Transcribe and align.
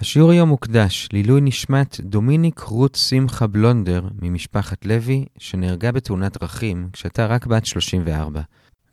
השיעור 0.00 0.30
היום 0.30 0.48
מוקדש 0.48 1.08
לעילוי 1.12 1.40
נשמת 1.40 2.00
דומיניק 2.00 2.60
רות 2.60 2.94
שמחה 2.94 3.46
בלונדר 3.46 4.08
ממשפחת 4.22 4.86
לוי, 4.86 5.24
שנהרגה 5.38 5.92
בתאונת 5.92 6.38
דרכים 6.40 6.88
כשהייתה 6.92 7.26
רק 7.26 7.46
בת 7.46 7.66
34. 7.66 8.40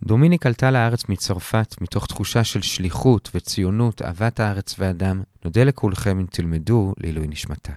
דומיניק 0.04 0.46
עלתה 0.46 0.72
לארץ 0.72 1.10
מצרפת 1.10 1.76
מתוך 1.82 2.06
תחושה 2.08 2.44
של 2.44 2.62
שליחות 2.62 3.32
וציונות, 3.36 4.02
אהבת 4.02 4.40
הארץ 4.40 4.76
והאדם. 4.80 5.22
נודה 5.46 5.64
לכולכם 5.64 6.20
אם 6.20 6.26
תלמדו 6.32 6.94
לעילוי 6.98 7.28
נשמתה. 7.28 7.74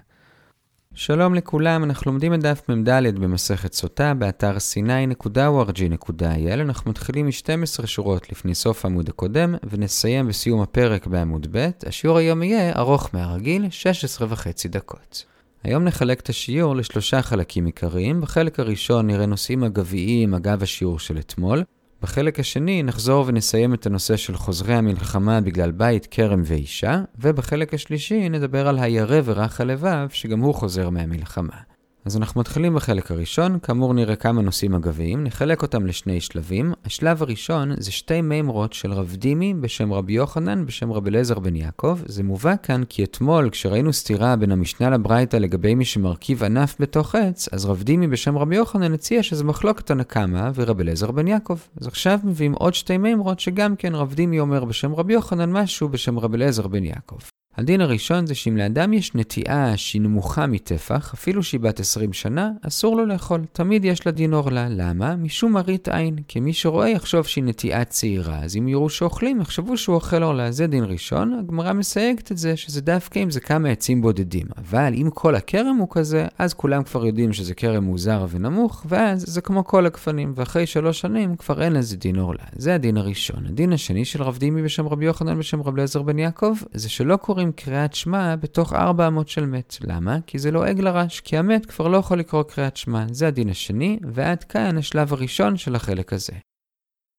שלום 0.99 1.35
לכולם, 1.35 1.85
אנחנו 1.85 2.11
לומדים 2.11 2.35
את 2.35 2.41
דף 2.41 2.69
מ"ד 2.69 3.21
במסכת 3.21 3.73
סוטה, 3.73 4.15
באתר 4.15 4.57
sny.org.il. 4.57 6.61
אנחנו 6.61 6.91
מתחילים 6.91 7.27
מ-12 7.27 7.87
שורות 7.87 8.33
לפני 8.33 8.55
סוף 8.55 8.85
העמוד 8.85 9.09
הקודם, 9.09 9.55
ונסיים 9.71 10.29
בסיום 10.29 10.61
הפרק 10.61 11.07
בעמוד 11.07 11.47
ב'. 11.51 11.69
השיעור 11.87 12.19
היום 12.19 12.43
יהיה 12.43 12.73
ארוך 12.77 13.11
מהרגיל, 13.13 13.71
16 13.71 14.29
וחצי 14.31 14.69
דקות. 14.69 15.25
היום 15.65 15.85
נחלק 15.85 16.21
את 16.21 16.29
השיעור 16.29 16.77
לשלושה 16.77 17.23
חלקים 17.23 17.67
עיקריים. 17.67 18.21
בחלק 18.21 18.61
הראשון 18.61 19.07
נראה 19.07 19.27
נושאים 19.27 19.65
אגביים 19.65 20.35
אגב 20.35 20.63
השיעור 20.63 20.99
של 20.99 21.19
אתמול. 21.19 21.63
בחלק 22.03 22.41
השני 22.41 22.83
נחזור 22.83 23.25
ונסיים 23.29 23.75
את 23.75 23.87
הנושא 23.87 24.17
של 24.17 24.37
חוזרי 24.37 24.75
המלחמה 24.75 25.41
בגלל 25.41 25.71
בית, 25.71 26.07
כרם 26.11 26.43
ואישה, 26.45 27.03
ובחלק 27.19 27.75
השלישי 27.75 28.29
נדבר 28.29 28.69
על 28.69 28.79
הירא 28.79 29.21
ורך 29.25 29.61
הלבב, 29.61 30.09
שגם 30.11 30.41
הוא 30.41 30.55
חוזר 30.55 30.91
מהמלחמה. 30.91 31.76
אז 32.07 32.17
אנחנו 32.17 32.41
מתחילים 32.41 32.75
בחלק 32.75 33.11
הראשון, 33.11 33.59
כאמור 33.59 33.95
נראה 33.95 34.17
כמה 34.17 34.43
נושאים 34.43 34.75
אגביים, 34.75 35.25
נחלק 35.25 35.63
אותם 35.63 35.87
לשני 35.87 36.21
שלבים. 36.21 36.73
השלב 36.85 37.23
הראשון 37.23 37.73
זה 37.79 37.93
שתי 37.93 38.21
מימרות 38.21 38.73
של 38.73 38.93
רב 38.93 39.17
דימי 39.19 39.55
בשם 39.55 39.93
רבי 39.93 40.13
יוחנן 40.13 40.67
בשם 40.67 40.93
רבי 40.93 41.11
אליעזר 41.11 41.39
בן 41.39 41.57
יעקב. 41.57 41.99
זה 42.07 42.23
מובא 42.23 42.55
כאן 42.63 42.85
כי 42.89 43.05
אתמול 43.05 43.51
כשראינו 43.51 43.93
סתירה 43.93 44.37
בין 44.37 44.53
המשנה 44.53 44.91
לברייתא 44.91 45.37
לגבי 45.37 45.75
מי 45.75 45.85
שמרכיב 45.85 46.45
ענף 46.45 46.77
בתוך 46.81 47.15
עץ, 47.15 47.49
אז 47.53 47.67
רב 47.67 47.83
דימי 47.83 48.07
בשם 48.07 48.39
רבי 48.39 48.57
יוחנן 48.57 48.93
הציע 48.93 49.23
שזה 49.23 49.45
מחלוקת 49.45 49.91
הנקמה 49.91 50.51
ורבי 50.55 50.83
אליעזר 50.83 51.11
בן 51.11 51.29
יעקב. 51.29 51.59
אז 51.81 51.87
עכשיו 51.87 52.19
מביאים 52.25 52.53
עוד 52.53 52.75
שתי 52.75 52.99
מימרות 52.99 53.41
שגם 53.41 53.77
כן 53.77 53.95
רב 53.95 54.15
דימי 54.15 54.41
אומר 54.41 54.65
בשם 54.65 54.95
רבי 54.95 55.13
יוחנן 55.13 55.53
משהו 55.53 55.89
בשם 55.89 56.19
רבי 56.19 56.37
אליעזר 56.37 56.67
בן 56.67 56.85
יעקב. 56.85 57.19
הדין 57.57 57.81
הראשון 57.81 58.27
זה 58.27 58.35
שאם 58.35 58.57
לאדם 58.57 58.93
יש 58.93 59.15
נטיעה 59.15 59.77
שהיא 59.77 60.03
נמוכה 60.03 60.47
מטפח, 60.47 61.15
אפילו 61.15 61.43
שהיא 61.43 61.61
בת 61.61 61.81
20 61.81 62.13
שנה, 62.13 62.51
אסור 62.63 62.97
לו 62.97 63.07
לאכול. 63.07 63.41
תמיד 63.53 63.85
יש 63.85 64.07
לה 64.07 64.13
דין 64.13 64.35
עורלה. 64.35 64.67
למה? 64.71 65.17
משום 65.17 65.53
מראית 65.53 65.89
עין. 65.89 66.17
כי 66.29 66.41
מי 66.41 66.53
שרואה 66.53 66.89
יחשוב 66.89 67.27
שהיא 67.27 67.45
נטיעה 67.45 67.85
צעירה, 67.85 68.39
אז 68.39 68.57
אם 68.57 68.69
יראו 68.69 68.91
שאוכלים, 68.91 69.41
יחשבו 69.41 69.77
שהוא 69.77 69.95
אוכל 69.95 70.23
עורלה. 70.23 70.53
זה 70.53 70.67
דין 70.67 70.85
ראשון. 70.85 71.33
הגמרא 71.33 71.73
מסייגת 71.73 72.33
את 72.33 72.39
זה, 72.39 72.57
שזה 72.57 72.81
דווקא 72.81 73.19
אם 73.19 73.31
זה 73.31 73.41
כמה 73.41 73.69
עצים 73.69 74.03
בודדים. 74.03 74.47
אבל 74.57 74.95
אם 74.95 75.09
כל 75.15 75.35
הכרם 75.35 75.77
הוא 75.77 75.89
כזה, 75.91 76.27
אז 76.39 76.55
כולם 76.55 76.83
כבר 76.83 77.07
יודעים 77.07 77.33
שזה 77.33 77.55
כרם 77.55 77.85
מוזר 77.85 78.27
ונמוך, 78.31 78.87
ואז 78.89 79.25
זה 79.27 79.41
כמו 79.41 79.65
כל 79.65 79.87
הגפנים, 79.87 80.33
ואחרי 80.37 80.67
שלוש 80.67 81.01
שנים 81.01 81.37
כבר 81.37 81.63
אין 81.63 81.73
לזה 81.73 81.97
דין 81.97 82.17
עורלה. 82.17 82.45
זה 82.57 82.75
הדין 82.75 82.97
הראשון. 82.97 83.47
הדין 83.47 83.73
השני 83.73 84.05
של 84.05 84.23
רב 84.23 84.39
דימי 84.39 84.63
בשם 84.63 84.87
רבי 84.87 85.05
יוחנן 85.05 85.39
בשם 85.39 85.63
רבי 85.63 85.77
אליעזר 85.77 86.03
בן 86.03 86.19
יעקב, 86.19 86.55
זה 86.75 86.89
שלא 86.89 87.17
קוראים 87.17 87.46
אומרים 87.47 87.57
קריאת 87.57 87.95
שמע 87.95 88.37
בתוך 88.37 88.73
ארבע 88.73 89.07
אמות 89.07 89.29
של 89.29 89.47
מת. 89.47 89.77
למה? 89.81 90.19
כי 90.27 90.39
זה 90.39 90.51
לועג 90.51 90.81
לא 90.81 90.91
לרש, 90.91 91.21
כי 91.21 91.37
המת 91.37 91.67
כבר 91.67 91.89
לא 91.89 91.97
יכול 91.97 92.19
לקרוא 92.19 92.43
קריאת 92.43 92.77
שמע. 92.77 93.05
זה 93.11 93.29
הדין 93.29 93.49
השני, 93.49 93.99
ועד 94.13 94.45
כאן 94.45 94.79
השלב 94.79 95.13
הראשון 95.13 95.57
של 95.57 95.75
החלק 95.75 96.13
הזה. 96.13 96.33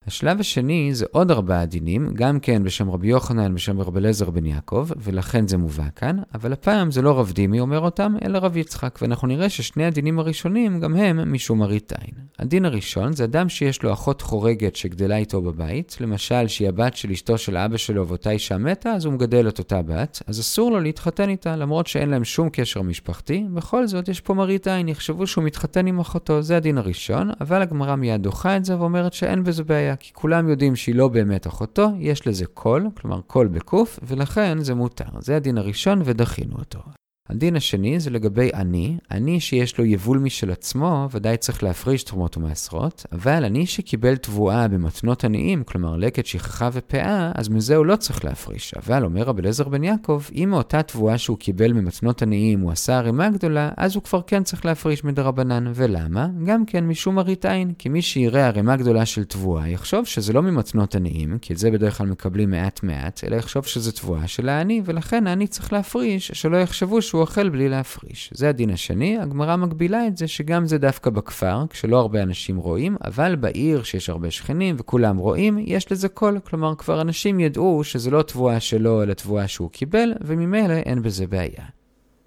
השלב 0.07 0.39
השני 0.39 0.89
זה 0.93 1.05
עוד 1.11 1.31
ארבעה 1.31 1.65
דינים, 1.65 2.09
גם 2.13 2.39
כן 2.39 2.63
בשם 2.63 2.89
רבי 2.89 3.07
יוחנן, 3.07 3.55
בשם 3.55 3.79
רבי 3.79 3.99
אליעזר 3.99 4.29
בן 4.29 4.45
יעקב, 4.45 4.87
ולכן 4.97 5.47
זה 5.47 5.57
מובא 5.57 5.83
כאן, 5.95 6.17
אבל 6.35 6.53
הפעם 6.53 6.91
זה 6.91 7.01
לא 7.01 7.19
רב 7.19 7.31
דימי 7.31 7.59
אומר 7.59 7.79
אותם, 7.79 8.15
אלא 8.25 8.37
רב 8.37 8.57
יצחק, 8.57 8.99
ואנחנו 9.01 9.27
נראה 9.27 9.49
ששני 9.49 9.85
הדינים 9.85 10.19
הראשונים 10.19 10.79
גם 10.79 10.95
הם 10.95 11.33
משום 11.33 11.59
מראית 11.59 11.93
עין. 12.01 12.13
הדין 12.39 12.65
הראשון 12.65 13.13
זה 13.13 13.23
אדם 13.23 13.49
שיש 13.49 13.83
לו 13.83 13.93
אחות 13.93 14.21
חורגת 14.21 14.75
שגדלה 14.75 15.17
איתו 15.17 15.41
בבית, 15.41 15.97
למשל 15.99 16.47
שהיא 16.47 16.69
הבת 16.69 16.95
של 16.95 17.11
אשתו 17.11 17.37
של 17.37 17.57
אבא 17.57 17.77
שלו 17.77 18.07
ואותה 18.07 18.31
אישה 18.31 18.57
מתה, 18.57 18.91
אז 18.91 19.05
הוא 19.05 19.13
מגדל 19.13 19.47
את 19.47 19.59
אותה 19.59 19.81
בת, 19.81 20.21
אז 20.27 20.39
אסור 20.39 20.71
לו 20.71 20.79
להתחתן 20.79 21.29
איתה, 21.29 21.55
למרות 21.55 21.87
שאין 21.87 22.09
להם 22.09 22.23
שום 22.23 22.49
קשר 22.49 22.81
משפחתי, 22.81 23.45
בכל 23.53 23.87
זאת 23.87 24.07
יש 24.07 24.21
פה 24.21 24.33
מראית 24.33 24.67
עין, 24.67 24.87
יחשבו 24.87 25.27
שהוא 25.27 25.43
מתחתן 25.43 25.87
עם 25.87 25.99
אחותו, 25.99 26.41
זה 26.41 26.57
הדין 26.57 26.77
הראשון, 26.77 27.31
אבל 27.41 27.61
הגמרא 27.61 27.95
מיד 27.95 28.23
דוחה 28.23 28.57
את 28.57 28.65
זה 28.65 28.79
ואומרת 28.79 29.13
שאין 29.13 29.43
בזה 29.43 29.63
בעיה, 29.63 29.96
כי 29.99 30.13
כולם 30.13 30.49
יודעים 30.49 30.75
שהיא 30.75 30.95
לא 30.95 31.07
באמת 31.07 31.47
אחותו, 31.47 31.89
יש 31.99 32.27
לזה 32.27 32.45
קול, 32.45 32.89
כלומר 32.97 33.21
קול 33.21 33.47
בקוף, 33.47 33.99
ולכן 34.03 34.59
זה 34.59 34.75
מותר. 34.75 35.05
זה 35.19 35.35
הדין 35.35 35.57
הראשון 35.57 36.01
ודחינו 36.05 36.55
אותו. 36.55 36.79
הדין 37.29 37.55
השני 37.55 37.99
זה 37.99 38.09
לגבי 38.09 38.49
עני, 38.53 38.97
עני 39.11 39.39
שיש 39.39 39.77
לו 39.77 39.85
יבול 39.85 40.17
משל 40.17 40.51
עצמו, 40.51 41.07
ודאי 41.11 41.37
צריך 41.37 41.63
להפריש 41.63 42.03
תרומות 42.03 42.37
ומעשרות, 42.37 43.05
אבל 43.11 43.45
עני 43.45 43.65
שקיבל 43.65 44.15
תבואה 44.15 44.67
במתנות 44.67 45.23
עניים, 45.23 45.63
כלומר 45.63 45.95
לקט, 45.95 46.25
שכחה 46.25 46.69
ופאה, 46.73 47.31
אז 47.35 47.49
מזה 47.49 47.75
הוא 47.75 47.85
לא 47.85 47.95
צריך 47.95 48.25
להפריש. 48.25 48.73
אבל 48.73 49.03
אומר 49.03 49.23
רבי 49.23 49.41
אליעזר 49.41 49.69
בן 49.69 49.83
יעקב, 49.83 50.21
אם 50.35 50.47
מאותה 50.49 50.83
תבואה 50.83 51.17
שהוא 51.17 51.37
קיבל 51.37 51.73
ממתנות 51.73 52.21
עניים 52.21 52.59
הוא 52.59 52.71
עשה 52.71 52.97
ערימה 52.97 53.29
גדולה, 53.29 53.69
אז 53.77 53.95
הוא 53.95 54.03
כבר 54.03 54.21
כן 54.27 54.43
צריך 54.43 54.65
להפריש 54.65 55.03
מדרבנן. 55.03 55.71
ולמה? 55.75 56.27
גם 56.45 56.65
כן 56.65 56.87
משום 56.87 57.15
מראית 57.15 57.45
עין, 57.45 57.73
כי 57.77 57.89
מי 57.89 58.01
שיראה 58.01 58.47
ערימה 58.47 58.75
גדולה 58.75 59.05
של 59.05 59.23
תבואה, 59.23 59.69
יחשוב 59.69 60.05
שזה 60.05 60.33
לא 60.33 60.41
ממתנות 60.41 60.95
עניים, 60.95 61.37
כי 61.41 61.53
את 61.53 61.57
זה 61.57 61.71
בדרך 61.71 61.97
כלל 61.97 62.07
מקבלים 62.07 62.49
מעט 62.49 62.83
מעט, 62.83 63.23
אלא 63.27 63.35
יחשוב 63.35 63.65
שזה 63.65 63.91
תבואה 63.91 64.27
של 64.27 64.49
העני, 64.49 64.81
ולכן 64.85 65.27
העני 65.27 65.47
צריך 65.47 65.73
להפריש, 65.73 66.31
שלא 66.33 66.57
יחשבו 66.57 67.01
שהוא 67.01 67.16
שהוא 67.17 67.21
אוכל 67.21 67.49
בלי 67.49 67.69
להפריש. 67.69 68.29
זה 68.33 68.49
הדין 68.49 68.69
השני, 68.69 69.17
הגמרא 69.17 69.55
מגבילה 69.55 70.07
את 70.07 70.17
זה 70.17 70.27
שגם 70.27 70.65
זה 70.65 70.77
דווקא 70.77 71.09
בכפר, 71.09 71.65
כשלא 71.69 71.99
הרבה 71.99 72.23
אנשים 72.23 72.57
רואים, 72.57 72.97
אבל 73.05 73.35
בעיר 73.35 73.83
שיש 73.83 74.09
הרבה 74.09 74.31
שכנים 74.31 74.75
וכולם 74.79 75.17
רואים, 75.17 75.57
יש 75.59 75.91
לזה 75.91 76.09
קול. 76.09 76.39
כלומר, 76.39 76.75
כבר 76.75 77.01
אנשים 77.01 77.39
ידעו 77.39 77.83
שזה 77.83 78.11
לא 78.11 78.21
תבואה 78.21 78.59
שלו, 78.59 79.03
אלא 79.03 79.13
תבואה 79.13 79.47
שהוא 79.47 79.69
קיבל, 79.69 80.13
וממילא 80.21 80.73
אין 80.73 81.01
בזה 81.01 81.27
בעיה. 81.27 81.65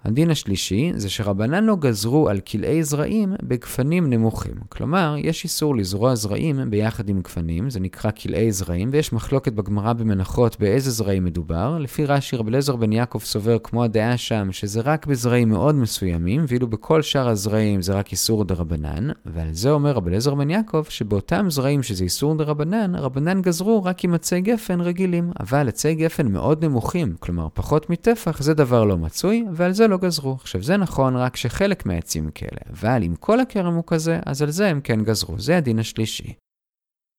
הדין 0.03 0.31
השלישי 0.31 0.91
זה 0.95 1.09
שרבנן 1.09 1.63
לא 1.63 1.75
גזרו 1.75 2.29
על 2.29 2.39
כלאי 2.39 2.83
זרעים 2.83 3.33
בגפנים 3.43 4.09
נמוכים. 4.09 4.53
כלומר, 4.69 5.15
יש 5.17 5.43
איסור 5.43 5.75
לזרוע 5.75 6.15
זרעים 6.15 6.59
ביחד 6.69 7.09
עם 7.09 7.21
גפנים, 7.21 7.69
זה 7.69 7.79
נקרא 7.79 8.11
כלאי 8.11 8.51
זרעים, 8.51 8.89
ויש 8.91 9.13
מחלוקת 9.13 9.53
בגמרא 9.53 9.93
במנחות 9.93 10.59
באיזה 10.59 10.91
זרעים 10.91 11.23
מדובר. 11.23 11.77
לפי 11.79 12.05
רש"י 12.05 12.35
רב 12.35 12.47
אליעזר 12.47 12.75
בן 12.75 12.91
יעקב 12.91 13.19
סובר 13.19 13.57
כמו 13.63 13.83
הדעה 13.83 14.17
שם, 14.17 14.51
שזה 14.51 14.81
רק 14.81 15.05
בזרעים 15.05 15.49
מאוד 15.49 15.75
מסוימים, 15.75 16.45
ואילו 16.47 16.67
בכל 16.67 17.01
שאר 17.01 17.29
הזרעים 17.29 17.81
זה 17.81 17.93
רק 17.93 18.11
איסור 18.11 18.45
דרבנן, 18.45 19.07
ועל 19.25 19.53
זה 19.53 19.71
אומר 19.71 19.91
רב 19.91 20.07
אליעזר 20.07 20.35
בן 20.35 20.49
יעקב, 20.49 20.83
שבאותם 20.89 21.45
זרעים 21.49 21.83
שזה 21.83 22.03
איסור 22.03 22.35
דרבנן, 22.35 22.95
רבנן 22.95 23.41
גזרו 23.41 23.83
רק 23.83 24.03
עם 24.03 24.13
עצי 24.13 24.41
גפן 24.41 24.81
רגילים. 24.81 25.31
אבל 25.39 25.67
עצי 25.67 25.95
גפן 25.95 26.31
מאוד 26.31 26.65
נמוכים, 26.65 27.15
כלומר 27.19 27.47
פחות 27.53 27.89
מטפח, 27.89 28.41
זה 28.41 28.53
דבר 28.53 28.83
לא 28.83 28.97
מצוי, 28.97 29.45
ועל 29.51 29.71
זה 29.71 29.87
לא 29.91 29.97
גזרו. 29.97 30.37
עכשיו 30.41 30.63
זה 30.63 30.77
נכון 30.77 31.15
רק 31.15 31.35
שחלק 31.35 31.85
מהעצים 31.85 32.31
כאלה, 32.35 32.61
אבל 32.69 33.03
אם 33.03 33.15
כל 33.15 33.39
הכרם 33.39 33.73
הוא 33.73 33.83
כזה, 33.87 34.19
אז 34.25 34.41
על 34.41 34.51
זה 34.51 34.67
הם 34.67 34.81
כן 34.81 35.03
גזרו. 35.03 35.39
זה 35.39 35.57
הדין 35.57 35.79
השלישי. 35.79 36.33